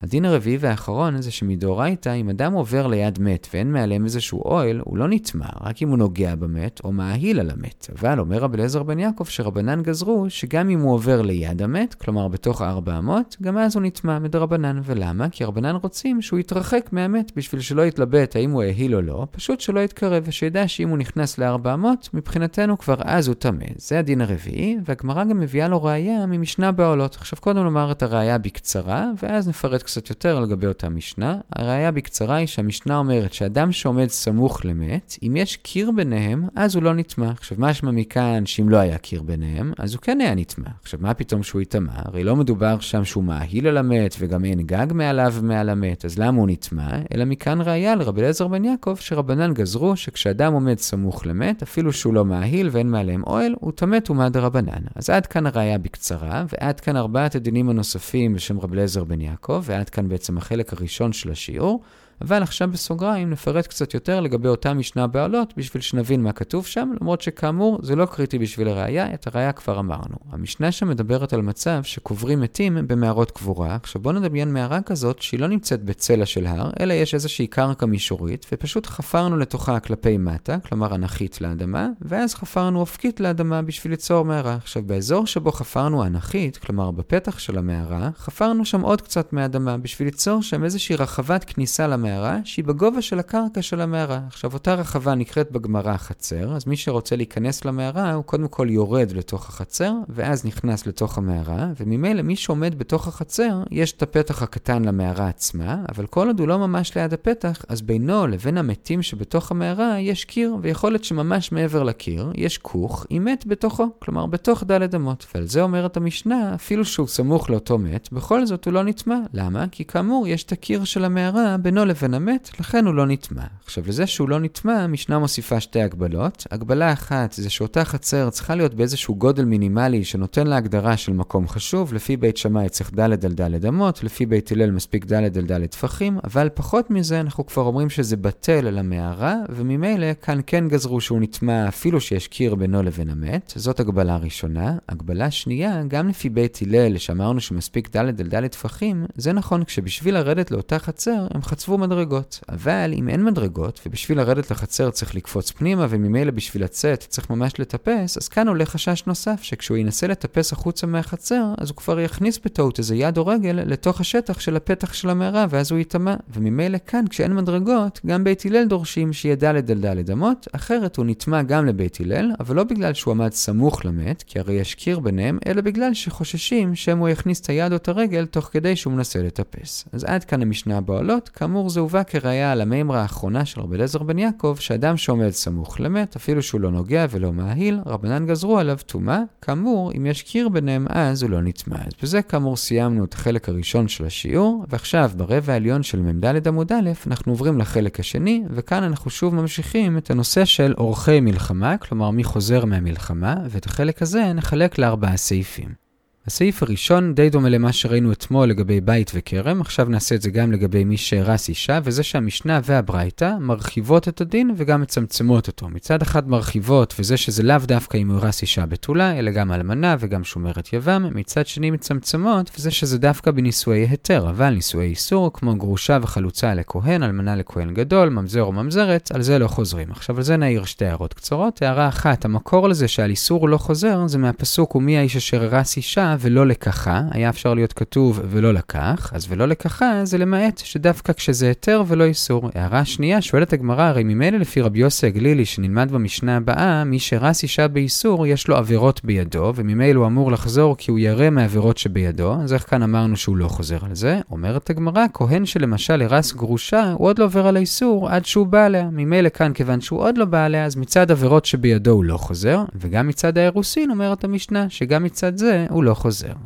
הדין 0.03 0.25
הרביעי 0.25 0.57
והאחרון 0.61 1.23
זה 1.23 1.31
שמדאורייתא, 1.31 2.15
אם 2.15 2.29
אדם 2.31 2.53
עובר 2.53 2.87
ליד 2.87 3.19
מת 3.21 3.49
ואין 3.55 3.73
מעליהם 3.73 4.05
איזשהו 4.05 4.43
אוהל, 4.45 4.81
הוא 4.85 4.97
לא 4.97 5.09
נטמע, 5.09 5.47
רק 5.61 5.83
אם 5.83 5.89
הוא 5.89 5.99
נוגע 5.99 6.35
במת 6.35 6.81
או 6.85 6.93
מאהיל 6.93 7.41
על 7.41 7.51
המת. 7.51 7.91
אבל 7.99 8.21
אומר 8.21 8.39
רבי 8.39 8.57
אליעזר 8.57 8.83
בן 8.83 8.99
יעקב 8.99 9.25
שרבנן 9.25 9.83
גזרו 9.83 10.27
שגם 10.29 10.71
אם 10.71 10.81
הוא 10.81 10.95
עובר 10.95 11.23
ליד 11.23 11.63
המת, 11.63 11.95
כלומר 11.95 12.29
בתוך 12.29 12.63
הארבע 12.63 12.99
אמות, 12.99 13.37
גם 13.43 13.59
אז 13.59 13.77
הוא 13.77 13.83
נטמע 13.83 14.19
מדרבנן. 14.19 14.81
ולמה? 14.85 15.29
כי 15.29 15.45
רבנן 15.45 15.77
רוצים 15.83 16.23
שהוא 16.23 16.39
יתרחק 16.39 16.89
מהמת 16.93 17.33
בשביל 17.37 17.61
שלא 17.61 17.83
יתלבט 17.83 18.37
האם 18.37 18.51
הוא 18.51 18.63
האהיל 18.63 18.95
או 18.95 19.03
לא, 19.03 19.27
פשוט 19.31 19.61
שלא 19.61 19.81
יתקרב 19.81 20.23
ושידע 20.27 20.69
שאם 20.69 20.89
הוא 20.89 20.99
נכנס 20.99 21.39
לארבע 21.39 21.75
אמות, 21.75 22.09
מבחינתנו 22.15 22.79
כבר 22.79 22.97
אז 23.05 23.29
הוא 23.29 23.35
טמא. 23.35 23.65
זה 23.77 23.99
הדין 23.99 24.21
הרביעי, 24.21 24.77
והגמרא 24.85 25.25
גם 25.25 25.41
מביאה 25.41 25.69
לו 25.69 25.83
ראייה 25.85 26.27
ממשנה 26.27 26.73
בעולות. 26.73 27.15
עכשיו 27.15 27.39
קודם 27.41 27.65
נאמר 27.65 27.93
את 27.93 28.03
הראייה 28.03 28.39
בקצרה, 28.39 29.07
ואז 29.23 29.49
נפרט 29.49 29.83
קצת 29.93 30.11
יותר 30.11 30.41
לגבי 30.41 30.67
אותה 30.67 30.89
משנה. 30.89 31.37
הראיה 31.57 31.91
בקצרה 31.91 32.37
היא 32.37 32.47
שהמשנה 32.47 32.99
אומרת 32.99 33.33
שאדם 33.33 33.73
שעומד 33.73 34.07
סמוך 34.07 34.65
למת, 34.65 35.19
אם 35.23 35.37
יש 35.37 35.57
קיר 35.57 35.91
ביניהם, 35.91 36.49
אז 36.57 36.75
הוא 36.75 36.83
לא 36.83 36.95
נטמע. 36.95 37.31
עכשיו, 37.31 37.57
משמע 37.61 37.91
מכאן 37.91 38.47
שאם 38.47 38.69
לא 38.69 38.77
היה 38.77 38.99
קיר 38.99 39.23
ביניהם, 39.23 39.73
אז 39.79 39.95
הוא 39.95 40.03
כן 40.03 40.21
היה 40.21 40.35
נטמע. 40.35 40.69
עכשיו, 40.83 41.01
מה 41.03 41.15
פתאום 41.15 41.43
שהוא 41.43 41.61
יטמע? 41.61 41.93
הרי 41.95 42.25
לא 42.25 42.37
מדובר 42.37 42.81
שם 42.81 43.05
שהוא 43.05 43.25
מאהיל 43.25 43.67
על 43.67 43.77
המת, 43.77 44.17
וגם 44.19 44.45
אין 44.45 44.63
גג 44.63 44.87
מעליו 44.95 45.33
ומעל 45.35 45.69
המת, 45.69 46.05
אז 46.05 46.19
למה 46.19 46.39
הוא 46.39 46.49
נטמע? 46.49 46.89
אלא 47.15 47.25
מכאן 47.25 47.61
ראיה 47.61 47.95
לרבי 47.95 48.21
אליעזר 48.21 48.49
בן 48.49 48.65
יעקב, 48.65 48.97
שרבנן 49.01 49.55
גזרו 49.55 49.97
שכשאדם 49.97 50.53
עומד 50.53 50.79
סמוך 50.79 51.27
למת, 51.27 51.63
אפילו 51.63 51.93
שהוא 51.93 52.15
לא 52.15 52.25
מאהיל 52.25 52.69
ואין 52.73 52.91
מעליהם 52.91 53.23
אוהל, 53.27 53.55
הוא 53.61 53.73
טמא 53.73 54.01
טומאה 54.01 54.29
דרבנן. 54.29 54.83
אז 54.95 55.11
עד 55.11 55.27
כאן 55.27 55.47
הראיה 55.47 55.79
בקצרה, 55.79 56.45
ועד 56.53 56.81
כאן 56.81 56.97
ארבעת 56.97 57.35
הדינים 57.35 57.69
הנוספים 57.69 58.35
בשם 58.35 58.61
רבי 58.61 58.75
אליעזר 58.75 59.05
בן 59.05 59.21
יעקב, 59.21 59.63
ועד 59.65 59.82
כאן 59.91 60.09
בעצם 60.09 60.39
החלק 60.39 60.73
הראשון 60.73 61.13
של 61.13 61.31
השיעור. 61.31 61.83
אבל 62.23 62.43
עכשיו 62.43 62.71
בסוגריים 62.71 63.31
נפרט 63.31 63.67
קצת 63.67 63.95
יותר 63.95 64.21
לגבי 64.21 64.49
אותה 64.49 64.75
משנה 64.75 65.07
בעלות 65.07 65.55
בשביל 65.57 65.83
שנבין 65.83 66.23
מה 66.23 66.33
כתוב 66.33 66.67
שם, 66.67 66.91
למרות 67.01 67.21
שכאמור 67.21 67.79
זה 67.83 67.97
לא 67.97 68.07
קריטי 68.07 68.39
בשביל 68.39 68.69
הראייה, 68.69 69.15
את 69.15 69.27
הראייה 69.27 69.53
כבר 69.53 69.79
אמרנו. 69.79 70.17
המשנה 70.33 70.73
שם 70.73 70.89
מדברת 70.89 71.33
על 71.33 71.43
מצב 71.43 71.81
שקוברים 71.83 72.41
מתים 72.41 72.79
במערות 72.87 73.31
קבורה. 73.31 73.77
עכשיו 73.83 74.03
בואו 74.03 74.15
נדמיין 74.15 74.53
מערה 74.53 74.83
כזאת 74.83 75.23
שהיא 75.23 75.41
לא 75.41 75.47
נמצאת 75.47 75.85
בצלע 75.85 76.27
של 76.27 76.47
הר, 76.47 76.71
אלא 76.81 76.93
יש 76.93 77.15
איזושהי 77.15 77.47
קרקע 77.47 77.87
מישורית, 77.87 78.47
ופשוט 78.53 78.87
חפרנו 78.87 79.37
לתוכה 79.37 79.81
כלפי 79.81 80.17
מטה, 80.17 80.59
כלומר 80.69 80.95
אנכית 80.95 81.41
לאדמה, 81.41 81.89
ואז 82.01 82.35
חפרנו 82.35 82.81
אופקית 82.81 83.21
לאדמה 83.21 83.63
בשביל 83.63 83.93
ליצור 83.93 84.25
מערה. 84.25 84.55
עכשיו 84.55 84.83
באזור 84.83 85.27
שבו 85.27 85.53
חפרנו 85.53 86.05
אנכית, 86.05 86.57
כלומר 86.57 86.91
בפתח 86.91 87.39
של 87.39 87.59
המערה, 87.59 88.11
חפרנו 88.17 88.65
שם 88.65 88.81
עוד 88.81 89.01
קצת 89.01 89.33
מהאדמה 89.33 89.77
בשביל 89.77 90.09
ליצור 90.09 90.43
שם 90.43 90.65
איזושהי 90.65 90.97
רחבת 90.97 91.45
כניסה 91.45 91.87
למערה, 91.87 92.12
שהיא 92.45 92.65
בגובה 92.65 93.03
של 93.03 93.19
הקרקע 93.19 93.63
של 93.63 93.81
המערה. 93.81 94.21
עכשיו 94.27 94.55
אותה 94.55 94.75
רחבה 94.75 95.15
נקראת 95.15 95.53
בגמרא 95.53 95.97
חצר, 95.97 96.57
אז 96.57 96.67
מי 96.67 96.77
שרוצה 96.77 97.17
להיכנס 97.17 97.65
למערה 97.65 98.13
הוא 98.13 98.25
קודם 98.25 98.49
כל 98.49 98.67
יורד 98.71 99.13
לתוך 99.13 99.49
החצר, 99.49 99.93
ואז 100.09 100.45
נכנס 100.45 100.87
לתוך 100.87 101.19
המערה, 101.19 101.67
וממילא 101.81 102.23
מי 102.23 102.37
שעומד 102.37 102.79
בתוך 102.79 103.09
החצר, 103.09 103.63
יש 103.71 103.93
את 103.93 104.03
הפתח 104.03 104.43
הקטן 104.43 104.85
למערה 104.85 105.29
עצמה, 105.29 105.77
אבל 105.89 106.07
כל 106.07 106.27
עוד 106.27 106.41
הוא 106.41 106.49
לא 106.49 106.59
ממש 106.59 106.97
ליד 106.97 107.13
הפתח, 107.13 107.65
אז 107.69 107.83
בינו 107.83 108.27
לבין 108.27 108.59
המתים 108.59 109.03
שבתוך 109.03 109.51
המערה 109.51 110.01
יש 110.01 110.25
קיר, 110.25 110.57
ויכול 110.63 110.93
להיות 110.93 111.05
שממש 111.05 111.53
מעבר 111.53 111.83
לקיר 111.83 112.33
יש 112.35 112.59
כוך 112.59 113.07
עם 113.11 113.25
מת 113.25 113.45
בתוכו, 113.47 113.87
כלומר 113.99 114.27
בתוך 114.27 114.65
דלת 114.65 114.95
אמות. 114.95 115.27
ועל 115.35 115.47
זה 115.47 115.63
אומרת 115.63 115.97
המשנה, 115.97 116.55
אפילו 116.55 116.85
שהוא 116.85 117.07
סמוך 117.07 117.51
לאותו 117.51 117.79
מת, 117.79 118.09
בכל 118.13 118.47
זאת 118.47 118.65
הוא 118.65 118.73
לא 118.73 118.85
נטמע. 118.85 119.19
למה? 119.33 119.65
כי 119.71 119.85
כאמור 119.85 120.29
יש 120.29 120.45
את 120.45 120.53
הקיר 120.53 120.85
של 120.85 121.05
המערה 121.05 121.57
בינו 121.57 121.85
לבין 121.85 122.02
המת, 122.05 122.51
לכן 122.61 122.87
הוא 122.87 122.95
לא 122.95 123.07
נטמע. 123.07 123.43
עכשיו 123.65 123.85
לזה 123.87 124.07
שהוא 124.07 124.29
לא 124.29 124.41
נטמע, 124.41 124.73
המשנה 124.73 125.19
מוסיפה 125.19 125.61
שתי 125.61 125.83
הגבלות. 125.83 126.47
הגבלה 126.51 126.93
אחת 126.93 127.33
זה 127.33 127.51
שאותה 127.51 127.85
חצר 127.85 128.31
צריכה 128.31 128.55
להיות 128.55 128.75
באיזשהו 128.75 129.17
גודל 129.17 129.45
מינימלי 129.45 130.05
שנותן 130.05 130.47
לה 130.47 130.57
הגדרה 130.57 130.97
של 130.97 131.13
מקום 131.13 131.49
חשוב, 131.49 131.95
לפי 131.95 132.17
בית 132.17 132.37
שמאי 132.37 132.69
צריך 132.69 132.95
ד' 132.95 133.25
על 133.25 133.33
ד' 133.33 133.67
אמות, 133.67 134.05
לפי 134.05 134.27
בית 134.27 134.53
הלל 134.53 134.71
מספיק 134.71 135.05
ד' 135.13 135.39
על 135.39 135.45
ד' 135.47 135.67
טפחים, 135.67 136.19
אבל 136.25 136.49
פחות 136.55 136.91
מזה 136.91 137.21
אנחנו 137.21 137.47
כבר 137.47 137.63
אומרים 137.63 137.91
שזה 137.91 138.17
בטל 138.17 138.67
על 138.67 138.79
המערה, 138.79 139.37
וממילא 139.49 140.07
כאן 140.23 140.41
כן 140.47 140.69
גזרו 140.69 141.01
שהוא 141.01 141.21
נטמע 141.21 141.69
אפילו 141.69 142.01
שיש 142.01 142.29
קיר 142.29 142.55
בינו 142.55 142.83
לבין 142.83 143.11
המת, 143.11 143.53
זאת 143.57 143.81
הגבלה 143.81 144.17
ראשונה. 144.17 144.77
הגבלה 144.89 145.31
שנייה, 145.31 145.83
גם 145.89 146.09
לפי 146.09 146.29
בית 146.29 146.59
הלל, 146.63 146.99
שאמרנו 146.99 147.41
שמספיק 147.41 147.97
ד' 147.97 147.97
על 147.97 148.11
ד' 148.11 148.47
טפחים, 148.47 149.07
זה 149.15 149.33
נכון 149.33 149.65
כשבשביל 149.65 150.15
לרדת 150.15 150.51
לאותה 150.51 150.79
חצר 150.79 151.27
הם 151.31 151.43
חצבו 151.43 151.79
מדרגות. 151.83 152.41
אבל 152.49 152.93
אם 152.95 153.09
אין 153.09 153.25
מדרגות, 153.25 153.81
ובשביל 153.87 154.19
לרדת 154.19 154.51
לחצר 154.51 154.91
צריך 154.91 155.15
לקפוץ 155.15 155.51
פנימה, 155.51 155.87
וממילא 155.91 156.31
בשביל 156.31 156.65
לצאת 156.65 157.01
צריך 157.09 157.31
ממש 157.31 157.53
לטפס, 157.59 158.17
אז 158.17 158.29
כאן 158.29 158.49
עולה 158.49 158.67
חשש 158.67 159.03
נוסף, 159.07 159.43
שכשהוא 159.43 159.77
ינסה 159.77 160.07
לטפס 160.07 160.53
החוצה 160.53 160.87
מהחצר, 160.87 161.45
אז 161.59 161.69
הוא 161.69 161.77
כבר 161.77 162.01
יכניס 162.01 162.39
בטעות 162.45 162.79
איזה 162.79 162.97
יד 162.97 163.19
או 163.19 163.27
רגל 163.27 163.61
לתוך 163.67 164.01
השטח 164.01 164.41
של 164.41 164.57
הפתח 164.57 164.93
של 164.93 165.11
המערה, 165.11 165.47
ואז 165.51 165.71
הוא 165.71 165.79
ייטמע. 165.79 166.15
וממילא 166.35 166.79
כאן, 166.87 167.05
כשאין 167.11 167.35
מדרגות, 167.35 168.01
גם 168.07 168.25
בית 168.25 168.47
הלל 168.47 168.65
דורשים 168.65 169.13
שיהיה 169.13 169.37
ד' 169.37 169.45
על 169.45 169.61
ד' 169.61 170.11
אמות, 170.11 170.49
אחרת 170.53 170.97
הוא 170.97 171.07
נטמע 171.07 171.43
גם 171.43 171.67
לבית 171.67 172.01
הלל, 172.01 172.31
אבל 172.41 172.57
לא 172.57 172.65
בגלל 172.65 172.95
שהוא 172.95 173.13
עמד 173.13 173.33
סמוך 173.33 173.85
למת, 173.85 174.25
כי 174.27 174.39
הרי 174.39 174.55
יש 174.55 174.75
קיר 174.75 174.99
ביניהם, 175.01 175.39
אלא 175.47 175.61
בגלל 175.61 175.95
שחוששים 175.95 176.75
שמא 176.75 177.01
הוא 177.01 177.09
יכניס 177.09 177.41
את 177.41 177.47
היד 177.47 177.73
או 177.73 177.77
את 177.77 177.89
הרגל 177.89 178.27
תוך 178.27 178.49
כדי 178.53 178.77
שהוא 178.77 178.93
מנסה 178.93 179.23
לטפס. 179.23 179.85
אז 179.93 180.05
עד 180.05 180.25
כאן 180.25 180.43
המשנה 180.43 180.79
הבעלות, 180.79 181.29
כאמור 181.29 181.71
זה 181.73 181.81
הובא 181.81 182.03
כראיה 182.03 182.53
על 182.53 182.61
המימרה 182.61 183.03
האחרונה 183.03 183.45
של 183.45 183.61
רבי 183.61 183.77
אליעזר 183.77 184.03
בן 184.03 184.19
יעקב, 184.19 184.57
שאדם 184.61 184.97
שעומד 184.97 185.31
סמוך 185.31 185.81
למת, 185.81 186.17
אפילו 186.17 186.43
שהוא 186.43 186.61
לא 186.61 186.71
נוגע 186.71 187.07
ולא 187.11 187.33
מאהיל, 187.33 187.81
רבנן 187.87 188.27
גזרו 188.27 188.59
עליו 188.59 188.79
טומאה. 188.87 189.21
כאמור, 189.43 189.93
אם 189.97 190.07
יש 190.07 190.23
קיר 190.23 190.49
ביניהם, 190.49 190.87
אז 190.91 191.23
הוא 191.23 191.31
לא 191.31 191.43
נטמע. 191.43 191.77
אז 191.77 191.93
בזה 192.03 192.23
כאמור 192.23 192.57
סיימנו 192.57 193.05
את 193.05 193.15
החלק 193.15 193.49
הראשון 193.49 193.89
של 193.89 194.05
השיעור, 194.05 194.65
ועכשיו 194.69 195.11
ברבע 195.17 195.53
העליון 195.53 195.83
של 195.83 196.01
מ"ד 196.01 196.49
עמוד 196.49 196.73
א', 196.73 196.91
אנחנו 197.07 197.33
עוברים 197.33 197.59
לחלק 197.59 198.01
השני, 198.01 198.45
וכאן 198.51 198.83
אנחנו 198.83 199.11
שוב 199.11 199.35
ממשיכים 199.35 199.99
את 199.99 200.11
הנושא 200.11 200.45
של 200.45 200.75
אורחי 200.79 201.21
מלחמה, 201.21 201.79
כלומר 201.79 202.11
מי 202.11 202.25
חוזר 202.25 202.65
מהמלחמה, 202.65 203.35
ואת 203.51 203.67
החלק 203.67 204.03
הזה 204.03 204.33
נחלק 204.33 204.79
לארבעה 204.79 205.17
סעיפים. 205.17 205.82
הסעיף 206.27 206.63
הראשון 206.63 207.15
די 207.15 207.31
דומה 207.31 207.49
למה 207.49 207.73
שראינו 207.73 208.13
אתמול 208.13 208.49
לגבי 208.49 208.81
בית 208.81 209.11
וכרם, 209.15 209.61
עכשיו 209.61 209.87
נעשה 209.89 210.15
את 210.15 210.23
זה 210.23 210.31
גם 210.31 210.53
לגבי 210.53 210.85
מי 210.85 210.97
שארס 210.97 211.49
אישה, 211.49 211.81
וזה 211.85 212.03
שהמשנה 212.03 212.61
והברייתא 212.65 213.33
מרחיבות 213.41 214.09
את 214.09 214.21
הדין 214.21 214.55
וגם 214.57 214.81
מצמצמות 214.81 215.49
אותו. 215.49 215.69
מצד 215.69 216.03
אחד 216.03 216.29
מרחיבות, 216.29 216.95
וזה 216.99 217.17
שזה 217.17 217.43
לאו 217.43 217.59
דווקא 217.63 217.97
אם 217.97 218.11
הוא 218.11 218.17
הרס 218.17 218.43
אישה 218.43 218.67
בתולה, 218.67 219.19
אלא 219.19 219.31
גם 219.31 219.53
אלמנה 219.53 219.97
וגם 219.99 220.25
שומרת 220.25 220.73
יבם, 220.73 221.07
מצד 221.15 221.47
שני 221.47 221.71
מצמצמות, 221.71 222.51
וזה 222.57 222.71
שזה 222.71 222.99
דווקא 222.99 223.31
בנישואי 223.31 223.79
היתר, 223.79 224.31
אבל 224.31 224.51
נישואי 224.51 224.87
איסור, 224.87 225.33
כמו 225.33 225.55
גרושה 225.55 225.99
וחלוצה 226.03 226.55
לכהן, 226.55 227.03
אלמנה 227.03 227.37
לכהן 227.37 227.75
גדול, 227.75 228.09
ממזר 228.09 228.43
או 228.43 228.53
ממזרת, 228.53 229.11
על 229.15 229.23
זה 229.23 229.39
לא 229.39 229.49
חוזרים. 229.49 229.91
עכשיו 229.91 230.17
על 230.17 230.23
זה 230.23 230.37
נעיר 230.37 230.65
שתי 230.65 230.85
הערות 230.85 231.15
קצרות. 231.15 231.63
הערה 231.63 231.89
אחת, 231.89 232.25
המקור 232.25 232.69
לזה 232.69 232.89
שעל 232.89 233.11
איסור 233.11 233.49
לא 233.49 233.59
חוזר, 233.59 234.07
זה 234.07 234.19
מהפסוק 234.19 234.75
ומי 234.75 234.99
האיש 234.99 235.17
אשר 235.17 235.43
הרס 235.45 235.77
אישה 235.77 236.12
ולא 236.21 236.47
לקחה, 236.47 237.03
היה 237.11 237.29
אפשר 237.29 237.55
להיות 237.55 237.73
כתוב 237.73 238.21
ולא 238.31 238.55
לקח, 238.55 239.13
אז 239.15 239.27
ולא 239.29 239.49
לקחה 239.49 240.05
זה 240.05 240.19
למעט 240.19 240.59
שדווקא 240.59 241.13
כשזה 241.13 241.49
היתר 241.49 241.83
ולא 241.87 242.05
איסור. 242.05 242.51
הערה 242.55 242.85
שנייה, 242.85 243.23
שואלת 243.23 243.53
הגמרא, 243.53 243.83
הרי 243.83 244.05
ממילא 244.05 244.39
לפי 244.39 244.61
רבי 244.61 244.79
יוסי 244.79 245.07
הגלילי 245.07 245.45
שנלמד 245.45 245.91
במשנה 245.93 246.37
הבאה, 246.37 246.85
מי 246.85 246.99
שרס 246.99 247.43
אישה 247.43 247.69
באיסור 247.69 248.27
יש 248.27 248.49
לו 248.49 248.57
עבירות 248.57 249.05
בידו, 249.05 249.53
וממילא 249.57 249.99
הוא 249.99 250.07
אמור 250.07 250.33
לחזור 250.33 250.77
כי 250.79 250.91
הוא 250.91 250.99
ירא 250.99 251.31
מעבירות 251.31 251.79
שבידו, 251.79 252.35
אז 252.35 252.53
איך 252.53 252.71
כאן 252.71 252.83
אמרנו 252.83 253.17
שהוא 253.17 253.37
לא 253.37 253.49
חוזר 253.49 253.79
על 253.83 253.95
זה? 253.95 254.21
אומרת 254.31 254.71
הגמרא, 254.71 255.05
כהן 255.15 255.47
שלמשל 255.47 256.03
הרס 256.03 256.33
גרושה, 256.33 256.93
הוא 256.93 257.07
עוד 257.07 257.19
לא 257.19 257.25
עובר 257.25 257.47
על 257.47 257.57
האיסור 257.57 258.09
עד 258.09 258.25
שהוא 258.25 258.47
בא 258.47 258.65
עליה. 258.65 258.89
ממילא 258.93 259.29
כאן, 259.29 259.53
כיוון 259.53 259.81
שהוא 259.81 260.01
עוד 260.01 260.19
לא 260.19 260.25
בא 260.25 260.45
עליה, 260.45 260.65
אז 260.65 260.77
מצד 260.77 261.11
עבירות 261.11 261.45
שבידו 261.45 261.91
הוא 261.91 262.05
לא 262.05 262.17
חוזר, 262.17 262.65
וגם 262.75 263.09
מצד 263.09 263.39
האירוסין 263.39 263.91
אומרת 263.91 264.25
המשנה, 264.25 264.67
שגם 264.69 265.05
מצד 265.05 265.37
זה 265.37 265.67
הוא 265.71 265.85
לא. 265.85 265.93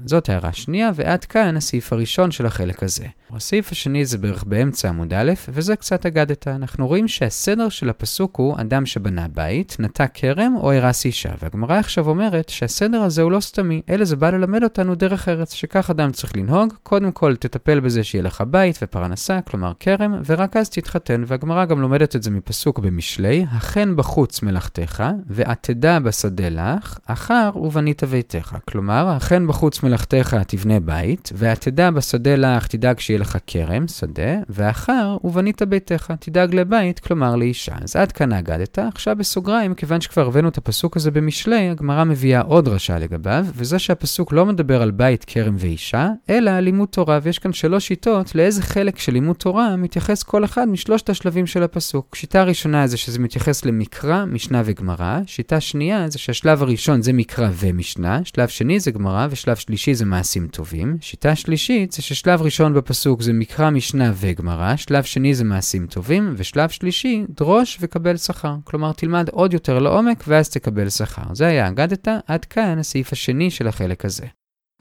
זאת 0.04 0.28
הערה 0.28 0.52
שנייה, 0.52 0.90
ועד 0.94 1.24
כאן 1.24 1.56
הסעיף 1.56 1.92
הראשון 1.92 2.30
של 2.30 2.46
החלק 2.46 2.82
הזה. 2.82 3.06
הסעיף 3.30 3.72
השני 3.72 4.04
זה 4.04 4.18
בערך 4.18 4.44
באמצע 4.44 4.88
עמוד 4.88 5.14
א', 5.14 5.32
וזה 5.48 5.76
קצת 5.76 6.06
אגדת. 6.06 6.48
אנחנו 6.48 6.86
רואים 6.86 7.08
שהסדר 7.08 7.68
של 7.68 7.90
הפסוק 7.90 8.36
הוא 8.36 8.56
אדם 8.60 8.86
שבנה 8.86 9.26
בית, 9.28 9.76
נטע 9.78 10.06
כרם 10.14 10.54
או 10.56 10.72
הרס 10.72 11.04
אישה. 11.04 11.30
והגמרא 11.42 11.78
עכשיו 11.78 12.08
אומרת 12.08 12.48
שהסדר 12.48 13.02
הזה 13.02 13.22
הוא 13.22 13.32
לא 13.32 13.40
סתמי, 13.40 13.82
אלא 13.90 14.04
זה 14.04 14.16
בא 14.16 14.30
ללמד 14.30 14.62
אותנו 14.62 14.94
דרך 14.94 15.28
ארץ, 15.28 15.52
שכך 15.52 15.90
אדם 15.90 16.12
צריך 16.12 16.36
לנהוג, 16.36 16.74
קודם 16.82 17.12
כל 17.12 17.36
תטפל 17.36 17.80
בזה 17.80 18.04
שיהיה 18.04 18.22
לך 18.22 18.44
בית 18.50 18.78
ופרנסה, 18.82 19.40
כלומר 19.40 19.72
כרם, 19.80 20.20
ורק 20.26 20.56
אז 20.56 20.70
תתחתן. 20.70 21.24
והגמרא 21.26 21.64
גם 21.64 21.80
לומדת 21.80 22.16
את 22.16 22.22
זה 22.22 22.30
מפסוק 22.30 22.78
במשלי, 22.78 23.46
החן 23.50 23.96
בחוץ 23.96 24.42
מלאכתך, 24.42 25.04
ועתדה 25.26 26.00
בשדה 26.00 26.48
לך, 26.48 26.98
אחר 27.06 27.50
ובנית 27.54 28.04
ביתך. 28.04 28.56
כלומר, 28.68 29.08
החן 29.08 29.45
בחוץ 29.46 29.82
מלאכתך 29.82 30.36
תבנה 30.46 30.80
בית, 30.80 31.30
ועתדה 31.34 31.90
בשדה 31.90 32.36
לך 32.36 32.66
תדאג 32.66 32.98
שיהיה 32.98 33.18
לך 33.18 33.38
כרם, 33.46 33.88
שדה, 33.88 34.36
ואחר 34.48 35.16
ובנית 35.24 35.62
ביתך, 35.62 36.12
תדאג 36.20 36.54
לבית, 36.54 36.98
כלומר 36.98 37.36
לאישה. 37.36 37.74
אז 37.82 37.96
עד 37.96 38.12
כאן 38.12 38.32
אגדת. 38.32 38.78
עכשיו 38.78 39.16
בסוגריים, 39.16 39.74
כיוון 39.74 40.00
שכבר 40.00 40.26
הבאנו 40.26 40.48
את 40.48 40.58
הפסוק 40.58 40.96
הזה 40.96 41.10
במשלי, 41.10 41.68
הגמרא 41.68 42.04
מביאה 42.04 42.40
עוד 42.40 42.64
דרשה 42.64 42.98
לגביו, 42.98 43.46
וזה 43.54 43.78
שהפסוק 43.78 44.32
לא 44.32 44.46
מדבר 44.46 44.82
על 44.82 44.90
בית, 44.90 45.24
כרם 45.24 45.54
ואישה, 45.58 46.10
אלא 46.30 46.60
לימוד 46.60 46.88
תורה, 46.88 47.18
ויש 47.22 47.38
כאן 47.38 47.52
שלוש 47.52 47.86
שיטות 47.86 48.34
לאיזה 48.34 48.62
חלק 48.62 48.98
של 48.98 49.12
לימוד 49.12 49.36
תורה 49.36 49.76
מתייחס 49.76 50.22
כל 50.22 50.44
אחד 50.44 50.68
משלושת 50.68 51.10
השלבים 51.10 51.46
של 51.46 51.62
הפסוק. 51.62 52.14
שיטה 52.14 52.42
ראשונה 52.44 52.86
זה 52.86 52.96
שזה 52.96 53.18
מתייחס 53.18 53.64
למקרא, 53.64 54.24
משנה 54.24 54.62
וגמרא, 54.64 55.18
שיטה 55.26 55.60
שנייה 55.60 56.08
זה 56.08 56.18
שהשלב 56.18 56.62
הראשון 56.62 57.02
זה 57.02 57.12
מקרא 57.12 57.48
ומשנה, 57.58 58.20
שלב 58.24 58.48
שני 58.48 58.80
זה 58.80 58.90
גמרא, 58.90 59.26
ושלב 59.36 59.56
שלישי 59.56 59.94
זה 59.94 60.04
מעשים 60.04 60.48
טובים. 60.48 60.96
שיטה 61.00 61.36
שלישית 61.36 61.92
זה 61.92 62.02
ששלב 62.02 62.42
ראשון 62.42 62.74
בפסוק 62.74 63.22
זה 63.22 63.32
מקרא, 63.32 63.70
משנה 63.70 64.12
וגמרא, 64.14 64.76
שלב 64.76 65.04
שני 65.04 65.34
זה 65.34 65.44
מעשים 65.44 65.86
טובים, 65.86 66.34
ושלב 66.36 66.68
שלישי, 66.68 67.24
דרוש 67.28 67.78
וקבל 67.80 68.16
שכר. 68.16 68.54
כלומר, 68.64 68.92
תלמד 68.92 69.28
עוד 69.28 69.52
יותר 69.52 69.78
לעומק 69.78 70.24
ואז 70.28 70.50
תקבל 70.50 70.88
שכר. 70.88 71.34
זה 71.34 71.46
היה 71.46 71.68
אגדת, 71.68 72.08
עד 72.26 72.44
כאן 72.44 72.78
הסעיף 72.78 73.12
השני 73.12 73.50
של 73.50 73.68
החלק 73.68 74.04
הזה. 74.04 74.26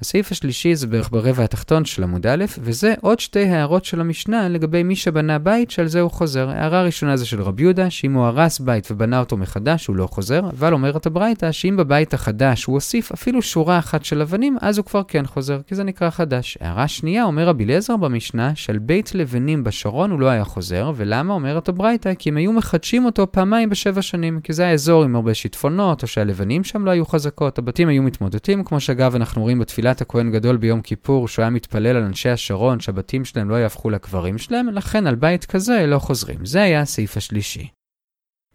הסעיף 0.02 0.32
השלישי 0.32 0.75
זה 0.75 0.88
בערך 0.88 1.10
ברבע 1.12 1.44
התחתון 1.44 1.86
של 1.86 2.04
עמוד 2.04 2.28
א', 2.28 2.46
וזה 2.60 2.94
עוד 3.02 3.20
שתי 3.20 3.46
הערות 3.46 3.86
של 3.86 4.02
המשנה 4.02 4.50
לגבי 4.50 4.84
מי 4.84 4.96
שבנה 4.96 5.40
בית 5.40 5.72
שעל 5.72 5.88
זה 5.88 6.02
הוא 6.02 6.12
חוזר. 6.12 6.50
הערה 6.50 6.84
ראשונה 6.84 7.18
זה 7.18 7.25
של 7.25 7.42
רבי 7.42 7.64
יהודה, 7.64 7.90
שאם 7.90 8.14
הוא 8.14 8.25
הרס 8.25 8.60
בית 8.60 8.92
ובנה 8.92 9.20
אותו 9.20 9.38
מחדש 9.38 9.88
הוא 9.88 9.96
לא 9.96 10.08
חוזר, 10.08 10.42
אבל 10.50 10.74
אומרת 10.74 11.06
הברייתא 11.06 11.52
שאם 11.52 11.78
בבית 11.78 12.14
החדש 12.14 12.64
הוא 12.64 12.74
הוסיף 12.74 13.12
אפילו 13.12 13.42
שורה 13.42 13.80
אחת 13.80 14.06
של 14.06 14.22
אבנים, 14.22 14.58
אז 14.62 14.78
הוא 14.78 14.86
כבר 14.86 15.02
כן 15.08 15.25
חוזר, 15.25 15.62
כי 15.68 15.75
זה 15.75 15.84
נקרא 15.84 16.10
חדש. 16.10 16.58
הערה 16.62 16.88
שנייה, 16.88 17.24
אומר 17.24 17.48
רבי 17.48 17.64
אליעזר 17.64 17.98
במשנה, 17.98 18.52
שעל 18.56 18.78
בית 18.78 19.16
לבנים 19.16 19.64
בשרון 19.64 20.12
הוא 20.12 20.20
לא 20.20 20.28
היה 20.28 20.44
חוזר, 20.44 20.92
ולמה 20.96 21.34
אומרת 21.34 21.70
הברייתא? 21.70 22.14
כי 22.14 22.30
הם 22.30 22.38
היו 22.38 22.54
מחדשים 22.54 23.06
אותו 23.06 23.32
פעמיים 23.32 23.70
בשבע 23.70 24.02
שנים, 24.02 24.40
כי 24.44 24.54
זה 24.54 24.68
האזור 24.68 25.04
עם 25.04 25.16
הרבה 25.16 25.34
שיטפונות, 25.34 26.04
או 26.04 26.08
שהלבנים 26.08 26.64
שם 26.64 26.86
לא 26.86 26.92
היו 26.92 27.06
חזקות, 27.06 27.58
הבתים 27.58 27.88
היו 27.88 28.04
בתפילת 29.86 30.01
הכהן 30.01 30.32
גדול 30.32 30.58
ביום 30.58 30.82
כיפור, 30.82 31.27
שהוא 31.27 31.44
היה 31.44 31.50
מתפלל 31.50 31.96
על 31.98 32.04
אנשי 32.04 32.30
השרון, 32.30 32.80
שהבתים 32.80 33.25
שלהם 33.25 33.50
לא 33.50 33.56
יהפכו 33.56 33.89
לקברים 33.89 34.38
שלהם, 34.38 34.70
לכן 34.70 35.08
על 35.08 35.15
בית 35.15 35.46
כזה 35.46 35.86
לא 35.88 36.00
חוזרים. 36.00 36.46
זה 36.46 36.62
היה 36.62 36.82
הסעיף 36.82 37.18
השלישי. 37.18 37.68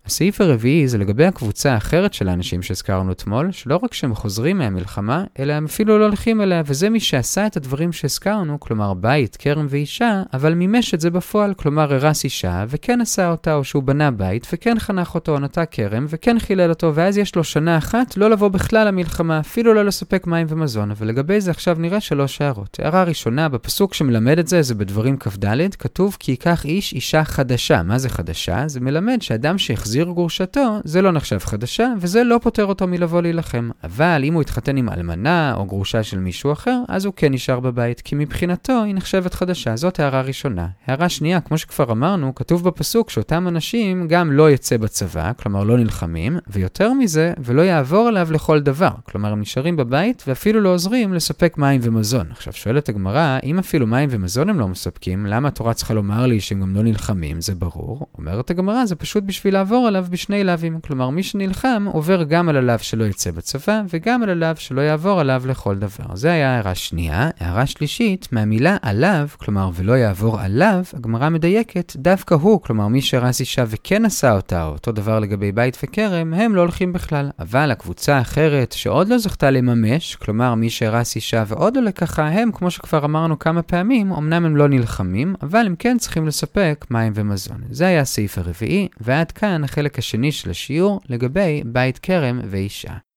הסעיף 0.07 0.41
הרביעי 0.41 0.89
זה 0.89 0.99
לגבי 0.99 1.25
הקבוצה 1.25 1.73
האחרת 1.73 2.15
של 2.15 2.29
האנשים 2.29 2.63
שהזכרנו 2.63 3.13
אתמול, 3.13 3.53
שלא 3.53 3.79
רק 3.83 3.95
שהם 3.95 4.15
חוזרים 4.15 4.59
מהמלחמה, 4.59 5.25
אלא 5.39 5.53
הם 5.53 5.65
אפילו 5.65 5.99
לא 5.99 6.05
הולכים 6.05 6.41
אליה, 6.41 6.63
וזה 6.67 6.91
מי 6.91 7.01
שעשה 7.01 7.47
את 7.47 7.57
הדברים 7.57 7.93
שהזכרנו, 7.93 8.61
כלומר 8.61 8.95
בית, 8.95 9.37
כרם 9.37 9.67
ואישה, 9.71 10.23
אבל 10.33 10.55
מימש 10.55 10.95
את 10.95 11.01
זה 11.01 11.11
בפועל, 11.11 11.55
כלומר 11.55 11.95
הרס 11.95 12.25
אישה, 12.25 12.65
וכן 12.69 13.01
עשה 13.01 13.31
אותה, 13.31 13.55
או 13.55 13.65
שהוא 13.65 13.83
בנה 13.83 14.11
בית, 14.11 14.47
וכן 14.53 14.79
חנך 14.79 15.15
אותו, 15.15 15.39
נטע 15.39 15.65
כרם, 15.65 16.07
וכן 16.09 16.39
חילל 16.39 16.71
אותו, 16.71 16.95
ואז 16.95 17.19
יש 17.19 17.37
לו 17.37 17.45
שנה 17.45 17.79
אחת 17.79 18.17
לא 18.17 18.31
לבוא 18.31 18.49
בכלל 18.49 18.87
למלחמה, 18.87 19.41
אפילו 19.41 19.75
לא 19.75 19.85
לספק 19.85 20.27
מים 20.27 20.47
ומזון, 20.51 20.93
ולגבי 20.97 21.41
זה 21.41 21.51
עכשיו 21.51 21.77
נראה 21.79 22.01
שלוש 22.01 22.41
הערות. 22.41 22.77
הערה 22.83 23.05
ראשונה, 23.05 23.49
בפסוק 23.49 23.95
שמלמד 23.95 24.39
את 24.39 24.49
זה, 24.49 24.63
זה 24.63 24.75
בדברים 24.75 25.17
כ"ד, 25.17 25.75
כתוב 25.79 26.17
כי 26.19 26.33
ייקח 26.33 26.65
איש 26.65 26.93
אישה 26.93 27.25
חדשה. 27.25 27.83
מה 27.83 27.99
זה 27.99 28.09
חדשה? 28.09 28.69
זה 28.69 28.81
מלמד 28.81 29.23
שאדם 29.23 29.59
החזיר 29.91 30.05
גרושתו, 30.05 30.81
זה 30.85 31.03
לא 31.03 31.13
נחשב 31.13 31.39
חדשה, 31.39 31.93
וזה 31.99 32.25
לא 32.25 32.41
פוטר 32.43 32.65
אותו 32.65 32.87
מלבוא 32.87 33.23
להילחם. 33.23 33.71
אבל 33.85 34.21
אם 34.25 34.35
הוא 34.35 34.43
התחתן 34.43 34.77
עם 34.77 34.89
אלמנה 34.89 35.55
או 35.57 35.67
גרושה 35.67 36.03
של 36.03 36.19
מישהו 36.19 36.53
אחר, 36.53 36.81
אז 36.89 37.05
הוא 37.05 37.15
כן 37.17 37.33
נשאר 37.33 37.61
בבית, 37.61 38.01
כי 38.01 38.15
מבחינתו 38.15 38.83
היא 38.85 38.95
נחשבת 38.95 39.35
חדשה. 39.35 39.77
זאת 39.77 40.01
הערה 40.01 40.21
ראשונה. 40.21 40.67
הערה 40.87 41.09
שנייה, 41.09 41.41
כמו 41.41 41.59
שכבר 41.59 41.93
אמרנו, 41.93 42.35
כתוב 42.35 42.65
בפסוק 42.65 43.11
שאותם 43.11 43.49
אנשים 43.49 44.09
גם 44.09 44.33
לא 44.33 44.51
יצא 44.51 44.77
בצבא, 44.77 45.33
כלומר 45.33 45.65
לא 45.65 45.79
נלחמים, 45.79 46.39
ויותר 46.47 46.93
מזה, 46.93 47.33
ולא 47.39 47.63
יעבור 47.63 48.09
עליו 48.09 48.29
לכל 48.33 48.61
דבר. 48.61 48.91
כלומר, 49.03 49.33
הם 49.33 49.41
נשארים 49.41 49.77
בבית 49.77 50.25
ואפילו 50.27 50.61
לא 50.61 50.69
עוזרים 50.69 51.13
לספק 51.13 51.55
מים 51.59 51.81
ומזון. 51.85 52.27
עכשיו, 52.31 52.53
שואלת 52.53 52.89
הגמרא, 52.89 53.39
אם 53.45 53.59
אפילו 53.59 53.87
מים 53.87 54.09
ומזון 54.13 54.49
הם 54.49 54.61
לא 54.61 54.69
מספקים, 54.69 55.27
למה 55.27 55.49
התורה 55.49 55.75
צריכה 55.75 55.95
לומר 55.95 56.27
לי 56.27 56.41
שהם 56.41 56.61
גם 56.61 56.75
לא 56.75 56.83
נלחמים? 56.83 57.41
זה 57.41 57.55
ברור. 57.55 58.07
אומרת 58.19 58.51
הגמרא, 58.51 58.85
זה 58.85 58.97
פשוט 58.97 59.25
בשביל 59.25 59.55
לעבור 59.55 59.80
עליו 59.87 60.07
בשני 60.11 60.45
לאווים. 60.45 60.81
כלומר, 60.81 61.11
מי 61.11 61.23
שנלחם 61.23 61.87
עובר 61.93 62.23
גם 62.23 62.49
על 62.49 62.57
הלאו 62.57 62.79
שלא 62.79 63.05
יצא 63.05 63.31
בצבא, 63.31 63.83
וגם 63.89 64.23
על 64.23 64.31
הלאו 64.31 64.57
שלא 64.57 64.81
יעבור 64.81 65.21
עליו 65.21 65.43
לכל 65.47 65.77
דבר. 65.77 66.15
זה 66.15 66.33
היה 66.33 66.55
הערה 66.57 66.75
שנייה. 66.75 67.31
הערה 67.41 67.67
שלישית, 67.67 68.29
מהמילה 68.33 68.77
עליו, 68.83 69.29
כלומר, 69.37 69.71
ולא 69.75 69.93
יעבור 69.93 70.41
עליו, 70.41 70.83
הגמרא 70.95 71.29
מדייקת, 71.29 71.93
דווקא 71.97 72.35
הוא, 72.35 72.63
כלומר, 72.63 72.89
מי 72.89 73.01
שהרס 73.01 73.41
אישה 73.41 73.65
וכן 73.69 74.05
עשה 74.05 74.33
אותה, 74.33 74.65
או 74.65 74.73
אותו 74.73 74.93
דבר 74.93 75.19
לגבי 75.21 75.53
בית 75.53 75.79
וכרם, 75.83 76.35
הם 76.35 76.55
לא 76.55 76.61
הולכים 76.61 76.93
בכלל. 76.93 77.31
אבל 77.39 77.71
הקבוצה 77.71 78.17
האחרת, 78.17 78.73
שעוד 78.73 79.09
לא 79.09 79.19
זכתה 79.19 79.51
לממש, 79.51 80.17
כלומר, 80.17 80.55
מי 80.55 80.71
שהרס 80.71 81.17
אישה 81.17 81.45
ועוד 81.47 81.77
לא 81.77 81.83
לקחה, 81.83 82.29
הם, 82.29 82.53
כמו 82.53 82.71
שכבר 82.71 83.05
אמרנו 83.05 83.39
כמה 83.39 83.63
פעמים, 83.63 84.13
אמנם 84.13 84.45
הם 84.45 84.57
לא 84.57 84.69
נלחמים, 84.69 85.35
אבל 85.43 85.67
הם 85.67 85.75
כן 85.79 85.99
צריכים 85.99 86.27
לספק 86.27 86.87
מים 86.91 87.13
ומזון. 87.17 87.61
זה 87.71 87.87
היה 87.87 88.01
הסעיף 88.01 88.39
הרביעי, 88.39 88.89
ועד 89.01 89.33
כאן 89.33 89.65
החלק 89.71 89.99
השני 89.99 90.33
של 90.33 90.51
השיעור 90.51 91.01
לגבי 91.09 91.63
בית 91.67 91.99
כרם 91.99 92.41
ואישה. 92.51 93.10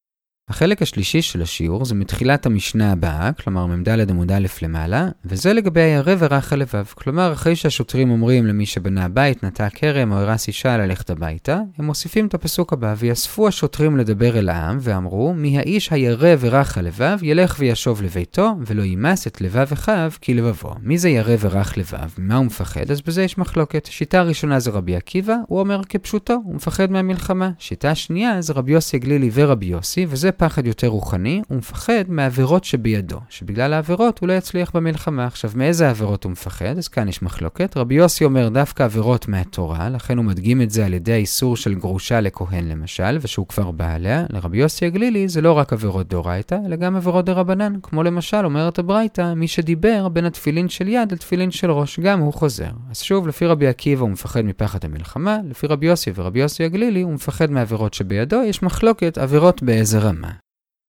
החלק 0.49 0.81
השלישי 0.81 1.21
של 1.21 1.41
השיעור 1.41 1.85
זה 1.85 1.95
מתחילת 1.95 2.45
המשנה 2.45 2.91
הבאה, 2.91 3.31
כלומר 3.33 3.65
מ"ד 3.65 4.09
עמוד 4.09 4.31
א' 4.31 4.47
למעלה, 4.61 5.07
וזה 5.25 5.53
לגבי 5.53 5.81
הירא 5.81 6.15
ורך 6.19 6.53
הלבב. 6.53 6.85
כלומר, 6.95 7.33
אחרי 7.33 7.55
שהשוטרים 7.55 8.11
אומרים 8.11 8.45
למי 8.45 8.65
שבנה 8.65 9.09
בית, 9.09 9.43
נטע 9.43 9.69
כרם 9.69 10.11
או 10.11 10.17
הרס 10.17 10.47
אישה 10.47 10.77
ללכת 10.77 11.09
הביתה, 11.09 11.59
הם 11.77 11.85
מוסיפים 11.85 12.27
את 12.27 12.33
הפסוק 12.33 12.73
הבא, 12.73 12.95
ויאספו 12.97 13.47
השוטרים 13.47 13.97
לדבר 13.97 14.39
אל 14.39 14.49
העם, 14.49 14.77
ואמרו, 14.81 15.33
מי 15.33 15.57
האיש 15.57 15.91
הירא 15.91 16.35
ורך 16.39 16.77
הלבב, 16.77 17.17
ילך 17.21 17.55
וישוב 17.59 18.01
לביתו, 18.01 18.51
ולא 18.67 18.81
יימס 18.81 19.27
את 19.27 19.41
לבב 19.41 19.67
אחיו 19.73 20.11
כי 20.21 20.33
לבבו. 20.33 20.73
מי 20.81 20.97
זה 20.97 21.09
ירא 21.09 21.35
ורך 21.39 21.77
לבב? 21.77 22.09
ממה 22.17 22.35
הוא 22.35 22.45
מפחד? 22.45 22.91
אז 22.91 23.01
בזה 23.01 23.23
יש 23.23 23.37
מחלוקת. 23.37 23.87
שיטה 23.91 24.21
ראשונה 24.21 24.59
זה 24.59 24.71
רבי 24.71 24.95
עקיבא, 24.95 25.35
הוא 25.47 25.59
אומר 25.59 25.81
כפשוטו, 25.89 26.33
הוא 26.45 26.55
מפחד 26.55 26.91
מהמלחמה. 26.91 27.51
שיטה 27.59 27.95
שנייה 27.95 28.41
זה 28.41 28.53
רבי 28.53 28.71
יוסי 28.71 28.99
גלילי 28.99 29.29
ורבי 29.33 29.65
יוסי, 29.65 30.05
וזה 30.09 30.32
פחד 30.37 30.67
יותר 30.67 30.87
רוחני, 30.87 31.41
הוא 31.47 31.57
מפחד 31.57 32.03
מהעבירות 32.07 32.63
שבידו, 32.63 33.19
שבגלל 33.29 33.73
העבירות 33.73 34.19
הוא 34.19 34.27
לא 34.27 34.33
יצליח 34.33 34.71
במלחמה. 34.73 35.25
עכשיו, 35.25 35.51
מאיזה 35.55 35.89
עבירות 35.89 36.23
הוא 36.23 36.31
מפחד? 36.31 36.77
אז 36.77 36.87
כאן 36.87 37.07
יש 37.07 37.21
מחלוקת. 37.21 37.77
רבי 37.77 37.95
יוסי 37.95 38.25
אומר 38.25 38.49
דווקא 38.49 38.83
עבירות 38.83 39.27
מהתורה, 39.27 39.89
לכן 39.89 40.17
הוא 40.17 40.25
מדגים 40.25 40.61
את 40.61 40.69
זה 40.69 40.85
על 40.85 40.93
ידי 40.93 41.13
האיסור 41.13 41.57
של 41.57 41.73
גרושה 41.73 42.21
לכהן 42.21 42.67
למשל, 42.67 43.17
ושהוא 43.21 43.47
כבר 43.47 43.71
בא 43.71 43.93
עליה. 43.93 44.25
לרבי 44.29 44.57
יוסי 44.57 44.85
הגלילי 44.85 45.27
זה 45.27 45.41
לא 45.41 45.51
רק 45.53 45.73
עבירות 45.73 46.07
דאורייתא, 46.07 46.57
אלא 46.65 46.75
גם 46.75 46.95
עבירות 46.95 47.25
דרבנן, 47.25 47.73
כמו 47.83 48.03
למשל 48.03 48.45
אומרת 48.45 48.79
הברייתא, 48.79 49.33
מי 49.33 49.47
שדיבר 49.47 50.09
בין 50.09 50.25
התפילין 50.25 50.69
של 50.69 50.87
יד 50.87 51.11
לתפילין 51.11 51.51
של 51.51 51.71
ראש, 51.71 51.99
גם 51.99 52.19
הוא 52.19 52.33
חוזר. 52.33 52.71
אז 52.91 53.01
שוב, 53.01 53.27
לפי 53.27 53.45
רבי 53.45 53.67
עקיבא 53.67 54.01
הוא 54.01 54.09
מפחד 54.09 54.41
מפחד 54.41 54.79
המלחמה, 54.85 55.37
לפי 55.49 55.67
רבי 55.67 55.85
יוסי 55.85 56.11
ורבי 56.15 56.39
יוסי 56.39 56.63
הגלילי 56.63 57.01
הוא 57.01 57.13
מפחד 57.13 57.51
מעבירות 57.51 57.93
שבידו, 57.93 58.43
יש 58.43 58.63
מחלוקת 58.63 59.17
עבירות 59.17 59.63
באיזה 59.63 59.99
רמה. 59.99 60.22